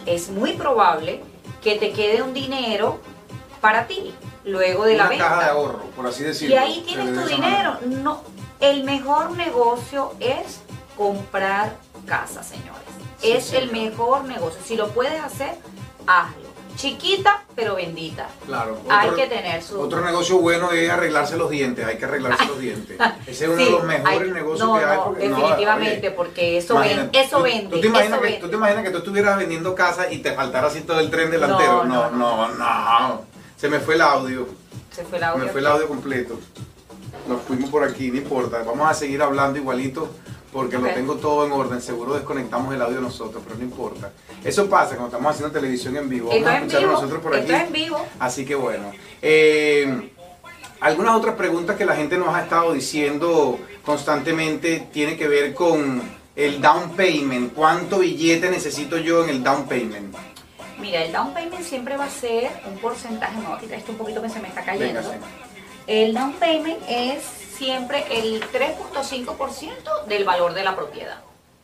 es 0.04 0.28
muy 0.30 0.52
probable 0.54 1.22
que 1.62 1.76
te 1.76 1.92
quede 1.92 2.22
un 2.22 2.34
dinero 2.34 3.00
para 3.60 3.86
ti 3.86 4.14
luego 4.44 4.84
de 4.84 4.96
la 4.96 5.08
venta. 5.08 5.28
caja 5.28 5.44
de 5.44 5.50
ahorro, 5.50 5.82
por 5.96 6.06
así 6.06 6.22
decirlo. 6.22 6.54
Y 6.54 6.58
ahí 6.58 6.84
tienes 6.86 7.14
tu 7.14 7.26
dinero. 7.26 7.78
No, 7.86 8.22
el 8.60 8.84
mejor 8.84 9.30
negocio 9.32 10.12
es 10.20 10.60
comprar 10.96 11.76
casa, 12.04 12.42
señores. 12.42 12.82
es 13.22 13.52
el 13.52 13.72
mejor 13.72 14.24
negocio. 14.24 14.60
Si 14.64 14.76
lo 14.76 14.88
puedes 14.90 15.22
hacer, 15.22 15.56
hazlo 16.06 16.45
chiquita 16.76 17.42
pero 17.54 17.74
bendita. 17.74 18.28
Claro. 18.44 18.78
hay 18.88 19.10
que 19.10 19.26
tener 19.26 19.62
su... 19.62 19.80
Otro 19.80 20.04
negocio 20.04 20.38
bueno 20.38 20.70
es 20.72 20.90
arreglarse 20.90 21.36
los 21.36 21.50
dientes, 21.50 21.84
hay 21.84 21.96
que 21.96 22.04
arreglarse 22.04 22.46
los 22.46 22.58
dientes. 22.60 22.98
Ese 23.26 23.44
es 23.44 23.50
uno 23.50 23.64
de 23.64 23.70
los 23.70 23.84
mejores 23.84 24.32
negocios 24.32 24.78
que 24.78 24.84
hay. 24.84 24.98
Porque, 24.98 25.28
definitivamente, 25.28 26.10
porque 26.10 26.58
eso 26.58 26.78
vende. 26.78 27.18
Eso 27.18 27.42
vende. 27.42 27.76
¿tú 27.76 27.80
te, 27.80 27.86
imaginas 27.86 28.20
que, 28.20 28.32
¿Tú 28.34 28.48
te 28.48 28.56
imaginas 28.56 28.84
que 28.84 28.90
tú 28.90 28.98
estuvieras 28.98 29.38
vendiendo 29.38 29.74
casa 29.74 30.12
y 30.12 30.18
te 30.18 30.32
faltara 30.32 30.68
así 30.68 30.82
todo 30.82 31.00
el 31.00 31.10
tren 31.10 31.30
delantero? 31.30 31.84
No, 31.84 32.10
no, 32.10 32.48
no. 32.48 33.22
Se 33.56 33.68
me 33.68 33.80
fue 33.80 33.94
el 33.94 34.02
audio. 34.02 34.46
Se 34.90 35.02
fue 35.04 35.18
el 35.18 35.24
audio. 35.24 35.40
Se 35.40 35.46
me 35.46 35.52
fue 35.52 35.60
el 35.60 35.66
audio 35.66 35.88
completo. 35.88 36.38
Nos 37.26 37.42
fuimos 37.42 37.70
por 37.70 37.82
aquí, 37.82 38.10
no 38.10 38.18
importa. 38.18 38.62
Vamos 38.64 38.88
a 38.88 38.94
seguir 38.94 39.22
hablando 39.22 39.58
igualito 39.58 40.10
porque 40.56 40.78
lo 40.78 40.88
tengo 40.88 41.16
todo 41.16 41.44
en 41.44 41.52
orden. 41.52 41.82
Seguro 41.82 42.14
desconectamos 42.14 42.74
el 42.74 42.80
audio 42.80 42.98
nosotros, 42.98 43.42
pero 43.44 43.58
no 43.58 43.64
importa. 43.64 44.10
Eso 44.42 44.70
pasa 44.70 44.96
cuando 44.96 45.08
estamos 45.08 45.30
haciendo 45.30 45.52
televisión 45.52 45.94
en 45.98 46.08
vivo. 46.08 46.30
Vamos 46.30 46.48
a 46.48 46.56
escuchar 46.56 46.82
nosotros 46.84 47.20
por 47.20 47.36
aquí. 47.36 47.52
en 47.52 47.72
vivo. 47.72 48.02
Así 48.18 48.46
que 48.46 48.54
bueno. 48.54 48.90
Eh, 49.20 50.12
algunas 50.80 51.14
otras 51.14 51.34
preguntas 51.34 51.76
que 51.76 51.84
la 51.84 51.94
gente 51.94 52.16
nos 52.16 52.34
ha 52.34 52.40
estado 52.40 52.72
diciendo 52.72 53.58
constantemente 53.84 54.88
tiene 54.90 55.18
que 55.18 55.28
ver 55.28 55.52
con 55.52 56.00
el 56.34 56.58
down 56.62 56.96
payment. 56.96 57.52
¿Cuánto 57.52 57.98
billete 57.98 58.48
necesito 58.48 58.96
yo 58.96 59.24
en 59.24 59.30
el 59.30 59.42
down 59.42 59.68
payment? 59.68 60.16
Mira, 60.80 61.04
el 61.04 61.12
down 61.12 61.34
payment 61.34 61.64
siempre 61.64 61.98
va 61.98 62.04
a 62.04 62.10
ser 62.10 62.50
un 62.66 62.78
porcentaje, 62.78 63.38
no, 63.42 63.58
esto 63.58 63.92
un 63.92 63.98
poquito 63.98 64.22
que 64.22 64.30
se 64.30 64.40
me 64.40 64.48
está 64.48 64.64
cayendo. 64.64 65.02
El 65.86 66.14
down 66.14 66.32
payment 66.32 66.78
es 66.88 67.45
siempre 67.56 68.04
el 68.10 68.42
3.5% 68.42 70.04
del 70.06 70.24
valor 70.24 70.54
de 70.54 70.64
la 70.64 70.76
propiedad. 70.76 71.20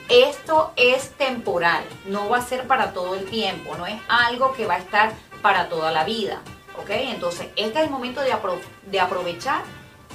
Esto 0.09 0.71
es 0.77 1.09
temporal, 1.11 1.83
no 2.05 2.29
va 2.29 2.37
a 2.37 2.41
ser 2.41 2.65
para 2.65 2.93
todo 2.93 3.15
el 3.15 3.25
tiempo, 3.25 3.75
no 3.77 3.85
es 3.85 3.99
algo 4.07 4.53
que 4.53 4.65
va 4.65 4.75
a 4.75 4.79
estar 4.79 5.13
para 5.41 5.67
toda 5.67 5.91
la 5.91 6.05
vida. 6.05 6.41
¿Ok? 6.79 6.91
Entonces, 6.91 7.47
este 7.55 7.79
es 7.79 7.85
el 7.85 7.89
momento 7.89 8.21
de, 8.21 8.33
de 8.85 8.99
aprovechar 8.99 9.63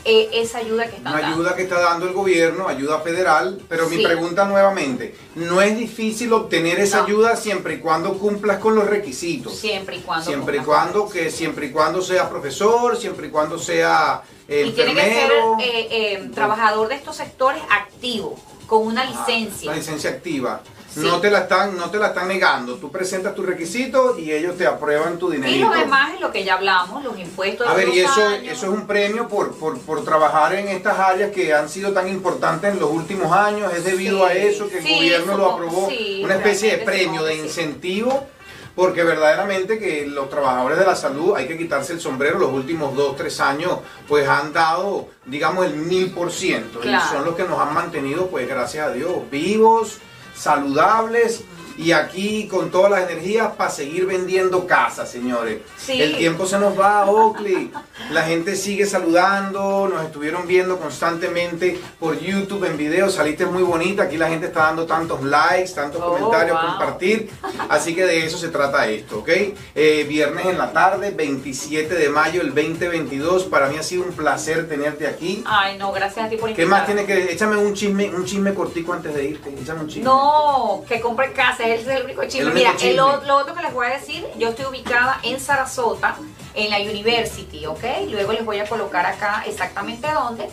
eh, 0.05 0.31
esa 0.33 0.59
ayuda 0.59 0.89
que 0.89 0.97
está 0.97 1.11
dando. 1.11 1.27
Ayuda 1.27 1.57
que 1.57 1.63
está 1.63 1.81
dando 1.81 2.07
el 2.07 2.13
gobierno, 2.13 2.69
ayuda 2.69 3.01
federal, 3.01 3.61
pero 3.69 3.89
mi 3.89 4.03
pregunta 4.03 4.47
nuevamente, 4.47 5.15
¿no 5.35 5.61
es 5.61 5.77
difícil 5.77 6.33
obtener 6.33 6.81
esa 6.81 7.05
ayuda 7.05 7.37
siempre 7.37 7.75
y 7.75 7.79
cuando 7.79 8.19
cumplas 8.19 8.59
con 8.59 8.75
los 8.75 8.87
requisitos? 8.87 9.55
Siempre 9.55 9.97
y 9.97 10.01
cuando. 10.01 10.25
Siempre 10.25 10.57
y 10.57 10.61
cuando, 10.61 11.09
que 11.09 11.31
siempre 11.31 11.67
y 11.67 11.71
cuando 11.71 12.01
seas 12.01 12.29
profesor, 12.29 12.97
siempre 12.97 13.29
y 13.29 13.31
cuando 13.31 13.59
sea 13.59 14.23
eh, 14.49 14.65
y 14.67 14.73
tiene 14.73 14.95
que 14.95 15.01
ser 15.01 15.33
eh, 15.61 16.31
trabajador 16.35 16.89
de 16.89 16.97
estos 16.97 17.17
sectores 17.17 17.63
activo 17.71 18.37
con 18.73 18.87
una 18.87 19.05
licencia. 19.05 19.71
una 19.71 19.77
licencia 19.77 20.09
activa. 20.09 20.63
No 20.97 21.21
te 21.21 21.31
la 21.31 21.41
están, 21.41 21.77
no 21.77 21.91
te 21.91 21.99
la 21.99 22.07
están 22.07 22.27
negando. 22.27 22.77
Tú 22.77 22.91
presentas 22.91 23.35
tus 23.35 23.45
requisitos 23.45 24.19
y 24.19 24.33
ellos 24.33 24.57
te 24.57 24.67
aprueban 24.67 25.19
tu 25.19 25.29
dinero. 25.29 25.53
Y 25.53 25.59
lo 25.59 25.71
demás 25.71 26.15
es 26.15 26.21
lo 26.23 26.33
que 26.33 26.43
ya 26.43 26.55
hablamos, 26.55 27.05
los 27.05 27.19
impuestos. 27.19 27.69
A 27.69 27.75
ver, 27.75 27.91
y 27.91 28.01
eso, 28.01 28.31
eso 28.31 28.67
es 28.67 28.73
un 28.73 28.87
premio 28.87 29.29
por, 29.29 29.55
por, 29.59 30.05
trabajar 30.05 30.55
en 30.55 30.69
estas 30.69 30.99
áreas 30.99 31.33
que 31.33 31.53
han 31.53 31.69
sido 31.69 31.93
tan 31.93 32.09
importantes 32.09 32.73
en 32.73 32.81
los 32.81 32.91
últimos 32.91 33.31
años. 33.31 33.71
Es 33.75 33.85
debido 33.85 34.25
a 34.25 34.33
eso 34.33 34.71
que 34.71 34.79
el 34.79 34.85
gobierno 34.85 35.37
lo 35.37 35.53
aprobó. 35.53 35.89
una 36.23 36.37
especie 36.37 36.79
de 36.79 36.85
premio, 36.85 37.25
de 37.25 37.35
incentivo 37.35 38.27
porque 38.75 39.05
verdaderamente 39.05 39.79
que 39.79 40.07
los 40.07 40.31
trabajadores 40.31 40.79
de 40.79 40.87
la 40.87 40.97
salud 40.97 41.35
hay 41.37 41.47
que 41.47 41.59
quitarse 41.59 41.93
el 41.93 42.01
sombrero, 42.01 42.39
los 42.39 42.53
últimos 42.53 42.95
dos, 42.97 43.17
tres 43.17 43.41
años 43.41 43.79
pues 44.09 44.29
han 44.29 44.53
dado, 44.53 45.09
digamos, 45.27 45.67
el 45.67 45.75
mil 45.75 46.11
por 46.11 46.33
ciento 46.33 46.81
y 46.83 46.91
son 47.11 47.25
los 47.25 47.35
que 47.35 47.45
nos 47.45 47.59
han 47.59 47.75
mantenido 47.75 48.29
pues 48.29 48.49
gracias 48.49 48.89
a 48.89 48.93
Dios 48.93 49.13
vivos, 49.31 49.99
saludables 50.35 51.45
y 51.77 51.93
aquí 51.93 52.47
con 52.49 52.71
todas 52.71 52.91
las 52.91 53.11
energías 53.11 53.53
para 53.57 53.71
seguir 53.71 54.07
vendiendo 54.07 54.67
casas, 54.67 55.11
señores. 55.11 55.61
El 55.89 56.17
tiempo 56.17 56.47
se 56.47 56.59
nos 56.59 56.79
va, 56.79 57.05
Oakley. 57.07 57.71
La 58.11 58.23
gente 58.23 58.57
sigue 58.57 58.87
saludando, 58.87 59.89
nos 59.89 60.05
estuvieron 60.05 60.47
viendo 60.47 60.79
constantemente 60.79 61.81
por 61.99 62.19
YouTube 62.19 62.65
en 62.65 62.77
video, 62.77 63.11
saliste 63.11 63.47
muy 63.47 63.63
bonita, 63.63 64.05
aquí 64.05 64.17
la 64.17 64.29
gente 64.29 64.47
está 64.47 64.65
dando 64.65 64.87
tantos 64.87 65.23
likes, 65.23 65.73
tantos 65.73 66.01
oh, 66.03 66.13
comentarios, 66.13 66.59
compartir, 66.59 67.31
así 67.69 67.95
que 67.95 68.05
de 68.05 68.27
eso 68.27 68.39
se 68.39 68.49
trata 68.49 68.87
esto, 68.87 69.21
¿ok? 69.21 69.29
Eh, 69.75 70.05
viernes 70.09 70.47
en 70.47 70.59
la 70.59 70.73
tarde, 70.73 71.11
27 71.11 71.95
de 71.95 72.09
mayo 72.09 72.41
del 72.41 72.55
2022, 72.55 73.45
para 73.45 73.69
mí 73.69 73.77
ha 73.79 73.83
sido 73.83 74.05
un 74.05 74.13
placer 74.13 74.69
tenerte 74.69 75.07
aquí. 75.07 75.43
Ay, 75.47 75.79
no, 75.79 75.93
gracias 75.93 76.27
a 76.27 76.29
ti 76.29 76.37
por 76.37 76.51
invitarme. 76.51 76.57
¿Qué 76.57 76.67
más 76.67 76.87
tienes 76.87 77.07
que, 77.07 77.33
échame 77.33 77.57
un 77.57 77.75
chisme, 77.75 78.11
un 78.15 78.25
chisme 78.25 78.53
cortico 78.53 78.93
antes 78.93 79.15
de 79.15 79.25
irte, 79.25 79.55
échame 79.61 79.81
un 79.81 79.89
chisme. 79.89 80.05
No, 80.05 80.85
que 80.89 81.01
compre 81.01 81.33
casa 81.33 81.62
ese 81.66 81.83
es 81.83 81.98
el 81.98 82.05
único 82.05 82.25
chisme. 82.25 82.53
Mira, 82.53 82.75
lo 82.94 83.37
otro 83.37 83.55
que 83.55 83.62
les 83.62 83.72
voy 83.72 83.87
a 83.87 83.90
decir, 83.90 84.27
yo 84.38 84.51
estoy 84.51 84.66
ubicada 84.66 85.18
en 85.22 85.40
Sarasota, 85.40 86.16
en 86.55 86.70
la 86.70 86.79
University, 86.79 87.66
¿ok? 87.66 87.85
Luego 88.09 88.33
les 88.33 88.44
voy 88.44 88.59
a 88.59 88.66
colocar 88.66 89.07
acá 89.07 89.44
exactamente 89.46 90.09
dónde. 90.11 90.48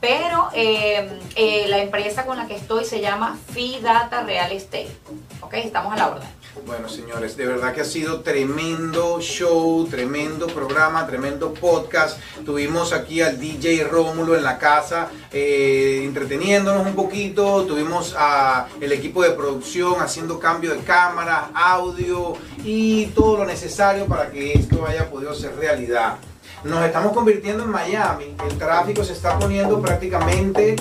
Pero 0.00 0.48
eh, 0.54 1.20
eh, 1.36 1.66
la 1.68 1.78
empresa 1.78 2.26
con 2.26 2.36
la 2.36 2.46
que 2.46 2.56
estoy 2.56 2.84
se 2.84 3.00
llama 3.00 3.38
Fee 3.52 3.80
Data 3.80 4.22
Real 4.22 4.50
Estate, 4.52 4.94
¿ok? 5.40 5.54
Estamos 5.54 5.92
a 5.92 5.96
la 5.96 6.08
orden. 6.08 6.28
Bueno, 6.66 6.86
señores, 6.86 7.34
de 7.38 7.46
verdad 7.46 7.72
que 7.74 7.80
ha 7.80 7.84
sido 7.84 8.20
tremendo 8.20 9.20
show, 9.22 9.86
tremendo 9.86 10.46
programa, 10.48 11.06
tremendo 11.06 11.54
podcast. 11.54 12.20
Tuvimos 12.44 12.92
aquí 12.92 13.22
al 13.22 13.40
DJ 13.40 13.84
Rómulo 13.84 14.36
en 14.36 14.42
la 14.42 14.58
casa 14.58 15.08
eh, 15.32 16.02
entreteniéndonos 16.04 16.86
un 16.86 16.94
poquito. 16.94 17.64
Tuvimos 17.64 18.14
a 18.18 18.68
el 18.82 18.92
equipo 18.92 19.22
de 19.22 19.30
producción 19.30 19.94
haciendo 20.00 20.38
cambio 20.38 20.74
de 20.74 20.80
cámara, 20.80 21.50
audio 21.54 22.34
y 22.62 23.06
todo 23.06 23.38
lo 23.38 23.46
necesario 23.46 24.04
para 24.04 24.30
que 24.30 24.52
esto 24.52 24.86
haya 24.86 25.10
podido 25.10 25.34
ser 25.34 25.56
realidad. 25.56 26.18
Nos 26.64 26.84
estamos 26.84 27.12
convirtiendo 27.12 27.64
en 27.64 27.70
Miami. 27.70 28.36
El 28.48 28.58
tráfico 28.58 29.04
se 29.04 29.12
está 29.12 29.38
poniendo 29.38 29.80
prácticamente 29.80 30.76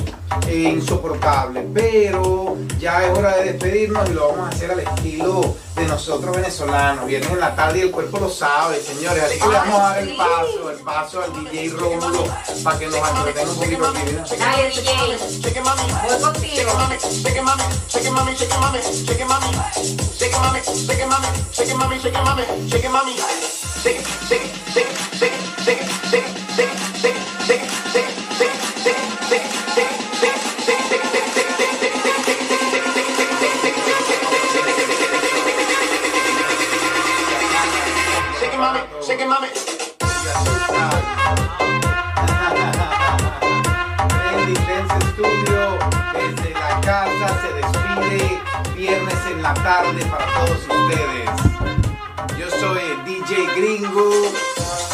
eh, 0.48 0.74
insoportable. 0.76 1.68
Pero 1.74 2.58
ya 2.80 3.06
es 3.06 3.18
hora 3.18 3.38
de 3.38 3.54
despedirnos 3.54 4.10
y 4.10 4.14
lo 4.14 4.30
vamos 4.30 4.46
a 4.46 4.50
hacer 4.50 4.72
al 4.72 4.80
estilo 4.80 5.56
de 5.76 5.86
nosotros 5.86 6.36
venezolanos. 6.36 7.06
Viernes 7.06 7.32
en 7.32 7.40
la 7.40 7.56
tarde 7.56 7.80
y 7.80 7.82
el 7.82 7.92
cuerpo 7.92 8.20
lo 8.20 8.30
sabe, 8.30 8.80
señores. 8.82 9.24
Así 9.24 9.40
que 9.40 9.48
le 9.48 9.54
vamos 9.54 9.80
a 9.80 9.84
dar 9.84 10.00
el 10.00 10.16
paso, 10.16 10.72
el 10.72 10.80
paso 10.80 11.24
al 11.24 11.46
DJ 11.46 11.70
Rómulo 11.70 12.26
para 12.64 12.80
que 12.80 12.88
nos 12.88 12.96
entretenga 12.96 13.52
un 13.52 13.58
poquito 13.58 13.88
aquí. 13.88 14.38
Dale, 14.38 14.70
DJ. 14.70 15.18
Voy 16.04 16.22
contigo. 16.22 16.72
Trendy 25.22 25.31
se 47.40 47.54
despide 47.54 48.42
viernes 48.76 49.18
en 49.32 49.42
la 49.42 49.54
tarde 49.54 50.04
para 50.06 50.26
todos 50.34 50.58
ustedes. 50.58 51.30
Yo 52.38 52.50
soy 52.60 52.80
el 52.80 53.06
DJ 53.06 53.46
Gringo 53.56 54.12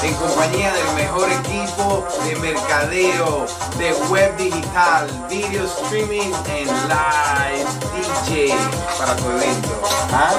en 0.04 0.13
compañía 0.15 0.73
del 0.73 0.95
mejor 0.95 1.30
equipo 1.32 2.08
de 2.26 2.36
mercadeo 2.36 3.45
de 3.78 3.93
web 4.10 4.38
digital, 4.38 5.08
video 5.30 5.65
streaming 5.65 6.32
en 6.50 6.67
live 6.88 7.65
DJ 7.95 8.54
para 8.97 9.15
tu 9.15 9.30
evento. 9.30 9.82
¿Ah? 10.12 10.34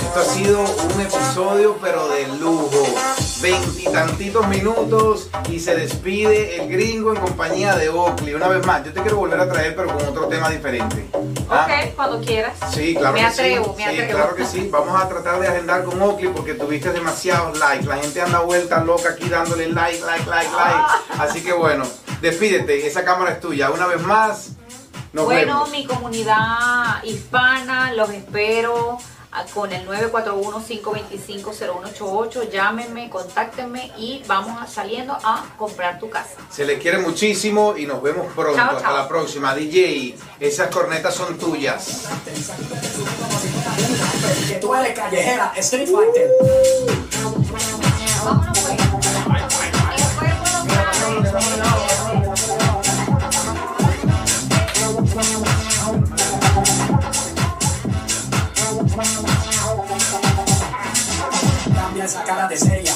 Esto 0.00 0.20
ha 0.20 0.24
sido 0.24 0.60
un 0.60 1.00
episodio 1.00 1.76
pero 1.80 2.08
de 2.08 2.28
lujo. 2.38 3.25
Veintitantitos 3.42 4.48
minutos 4.48 5.28
y 5.50 5.60
se 5.60 5.74
despide 5.76 6.56
el 6.60 6.68
gringo 6.70 7.12
en 7.14 7.20
compañía 7.20 7.76
de 7.76 7.88
Oakley. 7.90 8.34
Una 8.34 8.48
vez 8.48 8.64
más, 8.66 8.82
yo 8.84 8.92
te 8.92 9.00
quiero 9.02 9.18
volver 9.18 9.38
a 9.38 9.48
traer 9.48 9.76
pero 9.76 9.88
con 9.88 10.06
otro 10.06 10.26
tema 10.26 10.48
diferente. 10.48 11.06
¿Ah? 11.50 11.66
Ok, 11.68 11.94
cuando 11.94 12.20
quieras. 12.20 12.54
Sí, 12.72 12.94
claro 12.94 13.12
me 13.12 13.20
que 13.20 13.26
atrevo, 13.26 13.64
sí. 13.64 13.70
me 13.84 13.90
Sí, 13.92 14.00
atrevo. 14.00 14.18
claro 14.18 14.34
que 14.36 14.46
sí. 14.46 14.68
Vamos 14.72 15.00
a 15.02 15.08
tratar 15.08 15.38
de 15.40 15.48
agendar 15.48 15.84
con 15.84 16.00
Oakley 16.00 16.28
porque 16.28 16.54
tuviste 16.54 16.92
demasiados 16.92 17.58
likes. 17.58 17.86
La 17.86 17.96
gente 17.98 18.20
anda 18.22 18.40
vuelta 18.40 18.82
loca 18.82 19.10
aquí 19.10 19.28
dándole 19.28 19.68
like, 19.68 20.00
like, 20.04 20.28
like, 20.28 20.50
Ah. 20.56 21.00
like. 21.10 21.22
Así 21.22 21.42
que 21.44 21.52
bueno, 21.52 21.84
despídete. 22.22 22.86
Esa 22.86 23.04
cámara 23.04 23.32
es 23.32 23.40
tuya. 23.40 23.70
Una 23.70 23.86
vez 23.86 24.00
más, 24.02 24.52
nos 25.12 25.26
bueno, 25.26 25.52
vemos. 25.64 25.70
mi 25.70 25.86
comunidad 25.86 27.02
hispana, 27.04 27.92
los 27.92 28.10
espero 28.10 28.98
con 29.54 29.72
el 29.72 29.86
941-525-0188. 29.86 32.50
Llámenme, 32.50 33.08
contáctenme 33.10 33.92
y 33.98 34.22
vamos 34.26 34.60
a- 34.62 34.66
saliendo 34.66 35.16
a 35.22 35.44
comprar 35.56 35.98
tu 35.98 36.08
casa. 36.10 36.30
Se 36.50 36.64
les 36.64 36.80
quiere 36.80 36.98
muchísimo 36.98 37.74
y 37.76 37.86
nos 37.86 38.02
vemos 38.02 38.26
pronto. 38.34 38.56
Chao, 38.56 38.70
Hasta 38.76 38.82
chao. 38.88 38.96
la 38.96 39.08
próxima. 39.08 39.54
DJ, 39.54 40.16
esas 40.40 40.68
cornetas 40.74 41.14
son 41.14 41.36
tuyas. 41.38 42.04
Que 44.48 44.54
tú 44.56 44.74
eres 44.74 44.98
callejera, 44.98 45.52
Street 45.56 45.88
Fighter. 45.88 46.30
Vámonos 48.24 48.58
pues. 48.58 48.76
Esa 62.16 62.24
cara 62.24 62.46
de 62.46 62.56
seria, 62.56 62.95